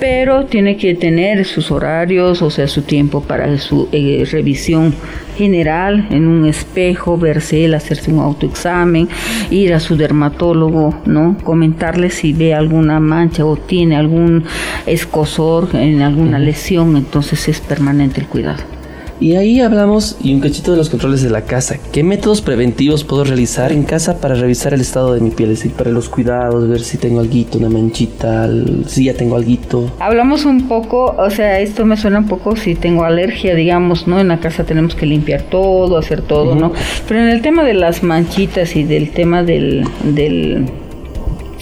pero 0.02 0.46
tiene 0.48 0.76
que 0.76 0.96
tener 0.96 1.46
sus 1.46 1.72
horarios, 1.72 2.42
o 2.42 2.50
sea, 2.50 2.68
su 2.68 2.82
tiempo 2.82 3.22
para 3.22 3.58
su 3.58 3.88
eh, 3.94 4.28
revisión 4.30 4.94
general 5.38 6.08
en 6.10 6.28
un 6.28 6.46
espejo, 6.46 7.18
verse 7.18 7.64
él, 7.64 7.74
hacerse 7.74 8.12
un 8.12 8.20
autoexamen, 8.20 9.08
ir 9.50 9.74
a 9.74 9.80
su 9.80 9.96
dermatólogo, 9.96 11.02
¿no? 11.06 11.38
Comentarle 11.42 12.10
si 12.10 12.34
ve 12.34 12.54
alguna 12.54 13.00
mancha 13.00 13.46
o 13.46 13.56
tiene 13.56 13.96
algún 13.96 14.44
escosor 14.86 15.70
en 15.74 16.02
alguna 16.02 16.38
lesión, 16.38 16.98
entonces 16.98 17.48
es 17.48 17.62
permanente 17.62 18.20
el 18.20 18.28
cuidado. 18.28 18.77
Y 19.20 19.36
ahí 19.36 19.62
hablamos 19.62 20.16
y 20.22 20.34
un 20.34 20.42
cachito 20.42 20.72
de 20.72 20.78
los 20.78 20.90
controles 20.90 21.24
de 21.24 21.32
la 21.32 21.42
casa. 21.42 21.78
¿Qué 21.92 22.04
métodos 22.04 22.42
preventivos 22.42 23.04
puedo 23.04 23.24
realizar 23.24 23.72
en 23.72 23.84
casa 23.84 24.20
para 24.22 24.36
revisar 24.36 24.76
el 24.76 24.82
estado 24.82 25.14
de 25.14 25.22
mi 25.22 25.32
piel? 25.32 25.52
Es 25.52 25.60
decir, 25.60 25.72
para 25.72 25.90
los 25.90 26.08
cuidados, 26.08 26.70
ver 26.70 26.82
si 26.82 26.98
tengo 26.98 27.20
algo, 27.20 27.36
una 27.56 27.70
manchita, 27.70 28.48
si 28.86 29.06
ya 29.06 29.14
tengo 29.14 29.36
algo. 29.36 29.92
Hablamos 30.00 30.46
un 30.46 30.68
poco, 30.68 31.16
o 31.18 31.30
sea, 31.32 31.60
esto 31.60 31.86
me 31.86 31.98
suena 31.98 32.20
un 32.20 32.28
poco 32.28 32.56
si 32.56 32.76
tengo 32.76 33.06
alergia, 33.06 33.56
digamos, 33.56 34.08
¿no? 34.08 34.20
En 34.20 34.28
la 34.28 34.40
casa 34.40 34.66
tenemos 34.66 34.94
que 34.94 35.06
limpiar 35.06 35.44
todo, 35.44 35.98
hacer 35.98 36.22
todo, 36.22 36.54
¿no? 36.54 36.74
Pero 37.08 37.22
en 37.22 37.30
el 37.30 37.42
tema 37.42 37.64
de 37.64 37.74
las 37.74 38.04
manchitas 38.04 38.76
y 38.76 38.84
del 38.84 39.12
tema 39.12 39.42
del, 39.42 39.84
del, 40.04 40.66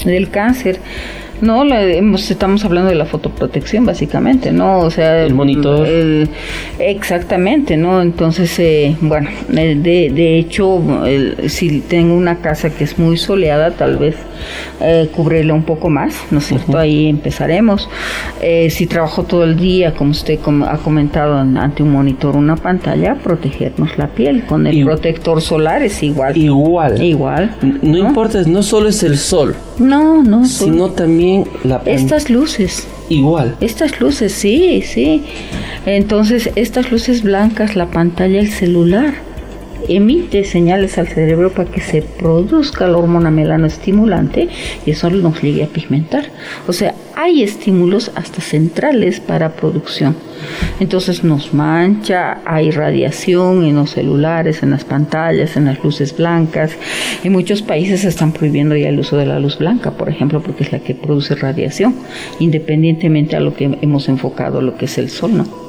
del 0.04 0.30
cáncer, 0.30 0.80
no, 1.42 1.64
estamos 2.16 2.64
hablando 2.66 2.90
de 2.90 2.96
la 2.96 3.06
fotoprotección 3.06 3.86
básicamente, 3.86 4.52
¿no? 4.52 4.80
O 4.80 4.90
sea, 4.90 5.24
el 5.24 5.34
monitor. 5.34 5.88
exactamente, 6.80 7.78
¿no? 7.78 8.02
Entonces, 8.02 8.58
eh, 8.60 8.96
bueno, 9.02 9.30
de, 9.48 9.76
de 9.76 10.40
hecho, 10.40 10.82
si 11.48 11.82
tengo 11.82 12.16
una 12.16 12.38
casa 12.38 12.70
que 12.70 12.84
es 12.84 12.98
muy 12.98 13.18
soleada, 13.18 13.72
tal 13.72 13.98
vez 13.98 14.16
eh, 14.82 15.10
cubrirla 15.16 15.54
un 15.54 15.64
poco 15.64 15.90
más, 15.90 16.16
¿no 16.32 16.40
es 16.40 16.46
cierto? 16.46 16.78
Ahí 16.78 17.08
empezaremos. 17.08 17.90
Eh, 18.42 18.70
si 18.70 18.88
trabajo 18.88 19.24
todo 19.24 19.44
el 19.44 19.58
día, 19.58 19.94
como 19.94 20.12
usted 20.12 20.40
ha 20.68 20.78
comentado, 20.78 21.38
ante 21.38 21.84
un 21.84 21.92
monitor, 21.92 22.36
una 22.36 22.56
pantalla, 22.56 23.16
protegernos 23.16 23.98
la 23.98 24.08
piel 24.08 24.46
con 24.46 24.68
el 24.68 24.84
protector 24.84 25.42
solar 25.42 25.84
es 25.84 26.04
igual. 26.04 26.38
Igual. 26.38 27.02
Igual. 27.02 27.56
No, 27.82 27.98
importa, 27.98 28.42
no 28.46 28.64
solo 28.64 28.90
es 28.90 29.04
el 29.04 29.18
sol. 29.18 29.56
No, 29.78 30.24
no. 30.24 30.46
Sino 30.46 30.90
también 30.90 31.46
la... 31.64 31.82
Estas 31.86 32.30
luces. 32.30 32.88
Igual. 33.10 33.56
Estas 33.62 34.00
luces, 34.00 34.32
sí, 34.32 34.82
sí. 34.82 35.24
Entonces, 35.86 36.50
estas 36.56 36.92
luces 36.92 37.24
blancas, 37.24 37.76
la 37.76 37.88
pantalla, 37.88 38.40
el 38.40 38.52
celular 38.52 39.14
emite 39.90 40.44
señales 40.44 40.98
al 40.98 41.08
cerebro 41.08 41.52
para 41.52 41.70
que 41.70 41.82
se 41.82 42.02
produzca 42.02 42.88
la 42.88 42.98
hormona 42.98 43.32
melanoestimulante 43.32 44.50
y 44.86 44.92
eso 44.92 45.10
nos 45.10 45.42
llegue 45.42 45.64
a 45.64 45.68
pigmentar. 45.68 46.26
O 46.68 46.74
sea, 46.74 46.96
hay 47.16 47.44
estímulos 47.44 48.12
hasta 48.16 48.42
centrales 48.42 49.20
para 49.20 49.56
producción. 49.56 50.16
Entonces 50.80 51.24
nos 51.24 51.54
mancha, 51.54 52.40
hay 52.46 52.72
radiación 52.72 53.64
en 53.64 53.76
los 53.76 53.92
celulares, 53.92 54.64
en 54.64 54.72
las 54.72 54.84
pantallas, 54.84 55.56
en 55.56 55.66
las 55.66 55.84
luces 55.84 56.16
blancas. 56.16 56.72
En 57.24 57.32
muchos 57.32 57.62
países 57.62 58.02
se 58.02 58.10
están 58.10 58.32
prohibiendo 58.32 58.76
ya 58.76 58.90
el 58.90 59.00
uso 59.00 59.18
de 59.18 59.26
la 59.26 59.40
luz 59.40 59.58
blanca, 59.58 59.92
por 59.92 60.10
ejemplo, 60.10 60.42
porque 60.42 60.64
es 60.64 60.72
la 60.72 60.80
que 60.80 60.94
produce 60.94 61.36
radiación, 61.36 61.96
independientemente 62.40 63.36
a 63.36 63.40
lo 63.40 63.54
que 63.54 63.78
hemos 63.82 64.10
enfocado, 64.10 64.62
lo 64.62 64.78
que 64.78 64.86
es 64.86 64.98
el 64.98 65.10
sol, 65.10 65.38
¿no? 65.38 65.65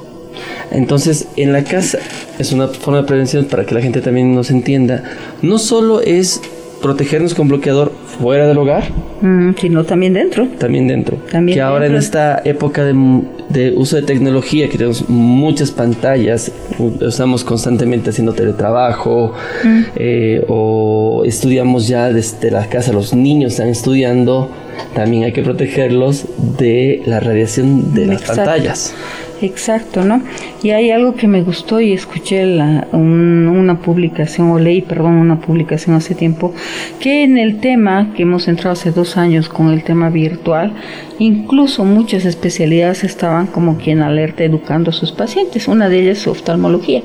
Entonces, 0.70 1.29
en 1.37 1.53
la 1.53 1.64
casa 1.64 1.99
es 2.38 2.53
una 2.53 2.68
forma 2.68 3.03
de 3.03 3.07
prevención 3.07 3.44
para 3.46 3.64
que 3.64 3.75
la 3.75 3.81
gente 3.81 4.01
también 4.01 4.35
nos 4.35 4.51
entienda. 4.51 5.03
No 5.42 5.59
solo 5.59 6.01
es 6.01 6.40
protegernos 6.83 7.35
con 7.35 7.49
bloqueador 7.49 7.92
fuera 8.18 8.46
del 8.46 8.59
hogar, 8.59 8.85
mm, 9.20 9.55
sino 9.61 9.85
también 9.85 10.12
dentro. 10.12 10.46
También 10.59 10.88
dentro. 10.88 11.18
que 11.53 11.61
ahora 11.61 11.87
en 11.87 11.94
esta 11.94 12.40
época 12.44 12.85
de, 12.85 13.75
uso 13.77 13.96
de 13.96 14.03
tecnología, 14.03 14.68
que 14.68 14.77
tenemos 14.77 15.09
muchas 15.09 15.70
pantallas, 15.70 16.53
estamos 17.01 17.44
constantemente 17.44 18.11
haciendo 18.11 18.33
teletrabajo 18.33 19.33
mm. 19.64 19.83
eh, 19.96 20.44
o 20.49 21.22
estudiamos 21.25 21.88
ya 21.88 22.12
desde 22.12 22.51
la 22.51 22.66
casa, 22.68 22.92
los 22.92 23.14
niños 23.14 23.53
están 23.53 23.68
estudiando, 23.68 24.51
también 24.94 25.25
hay 25.25 25.33
que 25.33 25.42
protegerlos 25.42 26.27
de 26.59 27.03
la 27.07 27.20
radiación 27.20 27.94
de 27.94 28.07
las 28.07 28.22
pantallas. 28.22 28.94
Exacto, 29.42 30.03
¿no? 30.03 30.22
Y 30.62 30.70
hay 30.70 30.90
algo 30.90 31.14
que 31.14 31.29
me 31.29 31.42
gustó 31.42 31.81
y 31.81 31.92
escuché 31.92 32.46
la, 32.46 32.88
una 32.92 33.81
publicación, 33.81 34.51
o 34.51 34.59
leí, 34.59 34.81
perdón, 34.81 35.14
una 35.14 35.40
publicación 35.40 35.94
hace 35.94 36.14
tiempo, 36.14 36.55
que 37.01 37.22
en 37.22 37.37
el 37.37 37.61
tema 37.61 38.12
que 38.14 38.22
hemos 38.22 38.49
entrado 38.49 38.72
hace 38.72 38.92
dos 38.92 39.16
años 39.16 39.49
con 39.49 39.70
el 39.70 39.85
tema 39.85 40.09
virtual, 40.09 40.72
incluso 41.18 41.85
muchas 41.85 42.25
especialidades 42.25 43.05
estaban 43.05 43.46
como 43.46 43.77
quien 43.77 44.01
alerta 44.01 44.44
educando 44.44 44.90
a 44.90 44.94
sus 44.94 45.12
pacientes. 45.12 45.68
Una 45.68 45.88
de 45.88 46.01
ellas 46.01 46.18
es 46.18 46.27
oftalmología. 46.27 47.03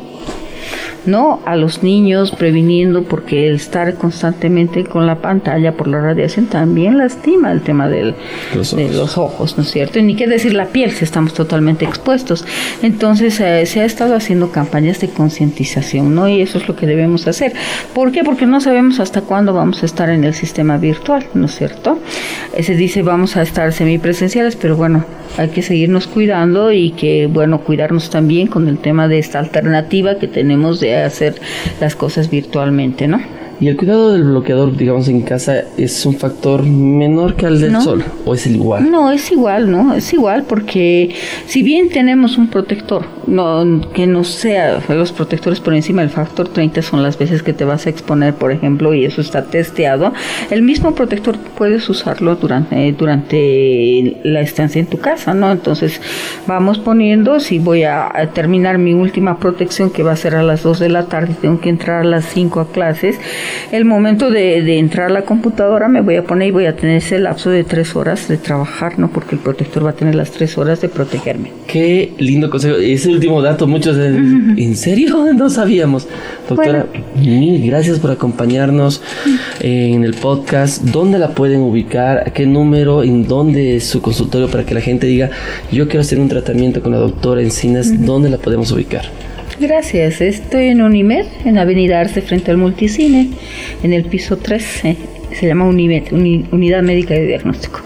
¿No? 1.06 1.40
A 1.46 1.56
los 1.56 1.84
niños 1.84 2.32
previniendo 2.32 3.04
porque 3.04 3.48
el 3.48 3.56
estar 3.56 3.96
constantemente 3.96 4.84
con 4.84 5.08
la 5.08 5.16
pantalla 5.16 5.74
por 5.74 5.88
la 5.88 6.02
radiación 6.02 6.46
también 6.46 6.98
lastima 6.98 7.52
el 7.52 7.62
tema 7.62 7.90
del, 7.90 8.16
de 8.54 8.90
los 8.92 9.18
ojos, 9.18 9.58
¿no 9.58 9.64
es 9.64 9.72
cierto? 9.72 10.00
Y 10.00 10.04
ni 10.04 10.16
qué 10.16 10.28
decir 10.28 10.54
la 10.54 10.66
piel 10.66 10.92
si 10.92 11.04
estamos 11.04 11.34
totalmente 11.34 11.86
expuestos. 11.86 12.46
Entonces 12.82 13.40
eh, 13.40 13.66
se 13.66 13.82
ha 13.82 13.86
estado 13.86 14.16
haciendo 14.16 14.52
campañas 14.52 15.00
de 15.00 15.10
concientización, 15.10 16.14
¿no? 16.14 16.30
Y 16.30 16.42
eso 16.42 16.58
es 16.58 16.68
lo 16.68 16.76
que 16.76 16.86
debemos 16.86 17.28
hacer. 17.28 17.54
¿Por 17.94 18.12
qué? 18.12 18.24
Porque 18.24 18.46
no 18.46 18.62
sabemos 18.62 19.00
hasta 19.00 19.22
cuándo 19.22 19.54
vamos 19.54 19.84
a 19.84 19.86
estar 19.86 20.10
en 20.10 20.24
el 20.24 20.34
sistema 20.34 20.78
virtual, 20.78 21.26
¿no 21.34 21.46
es 21.46 21.56
cierto? 21.56 22.00
Eh, 22.56 22.64
se 22.64 22.76
dice 22.76 23.02
vamos 23.02 23.38
a 23.38 23.42
estar 23.42 23.74
semipresenciales, 23.74 24.56
pero 24.56 24.76
bueno, 24.76 25.06
hay 25.38 25.50
que 25.50 25.62
seguirnos 25.62 26.08
cuidando 26.08 26.72
y 26.72 26.92
que, 26.92 27.28
bueno, 27.28 27.62
cuidarnos 27.62 28.10
también 28.10 28.48
con 28.48 28.68
el 28.68 28.78
tema 28.78 29.08
de 29.08 29.20
esta 29.20 29.40
alternativa 29.40 30.16
que 30.16 30.28
tenemos 30.28 30.80
de 30.80 30.91
hacer 30.96 31.42
las 31.80 31.96
cosas 31.96 32.30
virtualmente, 32.30 33.08
¿no? 33.08 33.22
¿Y 33.62 33.68
el 33.68 33.78
cuidado 33.78 34.12
del 34.12 34.24
bloqueador, 34.24 34.76
digamos, 34.76 35.08
en 35.08 35.22
casa 35.22 35.66
es 35.78 36.04
un 36.08 36.16
factor 36.16 36.64
menor 36.64 37.36
que 37.36 37.46
el 37.46 37.62
del 37.62 37.80
sol? 37.80 38.04
¿O 38.26 38.34
es 38.34 38.48
el 38.48 38.56
igual? 38.56 38.90
No, 38.90 39.12
es 39.12 39.32
igual, 39.32 39.70
¿no? 39.70 39.94
Es 39.94 40.12
igual 40.14 40.46
porque 40.50 41.14
si 41.46 41.62
bien 41.62 41.90
tenemos 41.90 42.40
un 42.40 42.48
protector, 42.48 43.06
no, 43.28 43.82
que 43.94 44.08
no 44.08 44.24
sea 44.24 44.82
los 44.90 45.12
protectores 45.12 45.60
por 45.60 45.76
encima 45.76 46.02
del 46.02 46.10
factor 46.10 46.48
30 46.48 46.82
son 46.82 47.04
las 47.04 47.20
veces 47.20 47.44
que 47.44 47.54
te 47.54 47.64
vas 47.64 47.86
a 47.86 47.92
exponer, 47.92 48.34
por 48.34 48.52
ejemplo, 48.52 48.96
y 48.96 49.06
eso 49.06 49.22
está 49.22 49.46
testeado, 49.46 50.12
el 50.50 50.64
mismo 50.64 50.96
protector 50.96 51.38
puedes 51.56 51.88
usarlo 51.88 52.36
durante, 52.38 52.92
durante 52.94 54.18
la 54.24 54.42
estancia 54.42 54.80
en 54.80 54.88
tu 54.88 54.98
casa, 54.98 55.36
¿no? 55.36 55.52
Entonces 55.52 56.02
vamos 56.48 56.80
poniendo, 56.80 57.40
si 57.40 57.60
voy 57.60 57.84
a, 57.84 58.10
terminar 58.34 58.80
mi 58.80 58.96
última 58.96 59.38
protección 59.38 59.92
que 59.92 60.02
va 60.02 60.14
a 60.14 60.16
ser 60.16 60.34
a 60.34 60.42
las 60.42 60.64
2 60.64 60.80
de 60.80 60.90
la 60.90 61.06
tarde, 61.06 61.36
tengo 61.40 61.60
que 61.60 61.70
entrar 61.70 62.02
a 62.02 62.04
las 62.04 62.26
5 62.26 62.60
a 62.60 62.72
clases, 62.72 63.20
el 63.72 63.86
momento 63.86 64.30
de, 64.30 64.78
entrar 64.78 65.08
a 65.08 65.14
la 65.14 65.22
computadora 65.24 65.88
me 65.88 66.02
voy 66.02 66.16
a 66.16 66.24
poner 66.24 66.50
y 66.50 66.52
voy 66.52 66.66
a 66.66 66.76
tener 66.76 66.98
ese 66.98 67.20
lapso 67.20 67.50
de 67.50 67.64
tres 67.64 67.96
horas 67.96 68.28
de 68.28 68.38
trabajar, 68.38 69.00
¿no? 69.00 69.10
Porque 69.10 69.36
el 69.36 69.42
protector 69.42 69.86
va 69.86 69.92
a 69.92 69.94
tener 69.94 70.16
las 70.16 70.32
tres 70.32 70.58
horas 70.58 70.82
de 70.82 70.90
protegerme. 70.90 71.52
Qué 71.68 72.14
lindo 72.18 72.50
consejo. 72.50 72.78
Ese 72.78 73.10
último 73.10 73.42
dato, 73.42 73.68
muchos 73.68 73.98
¿en 73.98 74.76
serio? 74.76 75.28
No 75.42 75.50
sabíamos. 75.50 76.08
Doctora, 76.48 76.86
mil 77.16 77.66
gracias 77.66 78.00
por 78.00 78.12
acompañarnos 78.12 79.02
en 79.60 80.04
el 80.04 80.14
podcast. 80.14 80.84
¿Dónde 80.84 81.18
la 81.20 81.30
pueden 81.30 81.62
ubicar? 81.62 82.24
¿A 82.28 82.34
qué 82.34 82.46
número? 82.46 83.04
¿En 83.04 83.28
dónde 83.28 83.78
es 83.78 83.86
su 83.86 84.02
consultorio 84.02 84.48
para 84.50 84.66
que 84.66 84.74
la 84.74 84.82
gente 84.82 85.08
diga, 85.08 85.32
yo 85.72 85.88
quiero 85.88 86.02
hacer 86.02 86.20
un 86.20 86.28
tratamiento 86.28 86.82
con 86.82 86.92
la 86.92 87.00
doctora 87.00 87.42
Encinas? 87.42 88.06
¿Dónde 88.06 88.30
la 88.30 88.38
podemos 88.38 88.72
ubicar? 88.72 89.06
Gracias, 89.62 90.22
estoy 90.22 90.70
en 90.70 90.82
Unimed, 90.82 91.24
en 91.46 91.60
Avenida 91.60 92.00
Arce, 92.00 92.24
frente 92.24 92.50
al 92.50 92.58
Multicine, 92.58 93.30
en 93.84 93.94
el 93.94 94.06
piso 94.06 94.38
3, 94.38 94.86
eh, 94.86 94.98
se 95.40 95.46
llama 95.46 95.66
Unimed, 95.66 96.12
Unidad 96.12 96.82
Médica 96.82 97.14
de 97.14 97.28
Diagnóstico. 97.28 97.80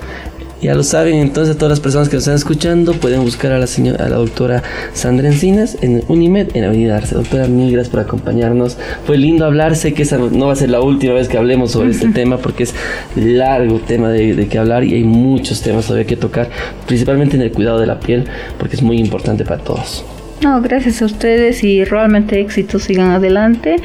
Ya 0.61 0.73
lo 0.73 0.83
saben, 0.83 1.15
entonces 1.15 1.57
todas 1.57 1.71
las 1.71 1.81
personas 1.81 2.07
que 2.07 2.15
nos 2.15 2.23
están 2.23 2.35
escuchando 2.35 2.93
pueden 2.93 3.23
buscar 3.23 3.51
a 3.51 3.59
la 3.59 3.67
señora, 3.67 4.05
a 4.05 4.07
la 4.07 4.15
doctora 4.15 4.63
Sandra 4.93 5.27
Encinas 5.27 5.77
en 5.81 6.01
Unimed, 6.07 6.55
en 6.55 6.63
Avenida 6.63 6.95
Arce. 6.95 7.13
Doctora, 7.13 7.47
mil 7.47 7.73
gracias 7.73 7.91
por 7.91 7.99
acompañarnos. 7.99 8.77
Fue 9.05 9.17
lindo 9.17 9.43
hablar, 9.43 9.75
sé 9.75 9.93
que 9.93 10.03
esa 10.03 10.17
no 10.17 10.47
va 10.47 10.53
a 10.53 10.55
ser 10.55 10.69
la 10.69 10.79
última 10.79 11.13
vez 11.13 11.27
que 11.27 11.37
hablemos 11.37 11.71
sobre 11.71 11.91
este 11.91 12.07
tema 12.07 12.37
porque 12.37 12.63
es 12.63 12.73
largo 13.17 13.79
tema 13.79 14.07
de, 14.11 14.33
de 14.33 14.47
que 14.47 14.57
hablar 14.57 14.85
y 14.85 14.93
hay 14.93 15.03
muchos 15.03 15.61
temas 15.61 15.87
todavía 15.87 16.07
que 16.07 16.15
tocar, 16.15 16.49
principalmente 16.87 17.35
en 17.35 17.41
el 17.41 17.51
cuidado 17.51 17.81
de 17.81 17.87
la 17.87 17.99
piel, 17.99 18.23
porque 18.57 18.77
es 18.77 18.81
muy 18.81 18.97
importante 18.97 19.43
para 19.43 19.61
todos. 19.61 20.05
No, 20.41 20.61
gracias 20.61 21.01
a 21.01 21.05
ustedes 21.05 21.63
y 21.63 21.83
realmente 21.83 22.39
éxitos 22.39 22.83
sigan 22.83 23.11
adelante. 23.11 23.77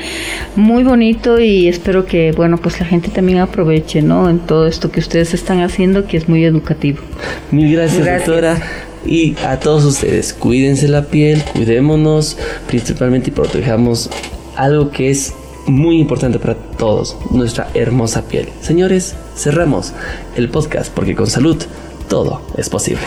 Muy 0.57 0.83
bonito 0.83 1.39
y 1.41 1.69
espero 1.69 2.07
que, 2.07 2.33
bueno, 2.33 2.59
pues 2.59 2.81
la 2.81 2.87
gente 2.87 3.09
también 3.09 3.39
aproveche, 3.39 4.03
¿no? 4.03 4.29
En 4.29 4.41
todo 4.41 4.67
esto 4.67 4.91
que 4.91 5.01
ustedes 5.01 5.33
están 5.33 5.61
haciendo, 5.63 6.07
que 6.07 6.17
es 6.17 6.29
muy 6.29 6.45
educativo. 6.45 6.99
Mil 7.51 7.73
gracias, 7.73 8.05
doctora. 8.05 8.61
Y 9.07 9.35
a 9.47 9.59
todos 9.59 9.85
ustedes, 9.85 10.35
cuídense 10.35 10.87
la 10.89 11.07
piel, 11.07 11.43
cuidémonos, 11.55 12.37
principalmente 12.67 13.31
y 13.31 13.33
protejamos 13.33 14.11
algo 14.57 14.91
que 14.91 15.11
es 15.11 15.33
muy 15.67 15.99
importante 15.99 16.39
para 16.39 16.55
todos, 16.55 17.17
nuestra 17.31 17.69
hermosa 17.75 18.27
piel. 18.29 18.49
Señores, 18.61 19.15
cerramos 19.37 19.95
el 20.37 20.51
podcast 20.51 20.93
porque 20.93 21.15
con 21.15 21.29
salud 21.29 21.57
todo 22.09 22.43
es 22.59 22.69
posible. 22.69 23.07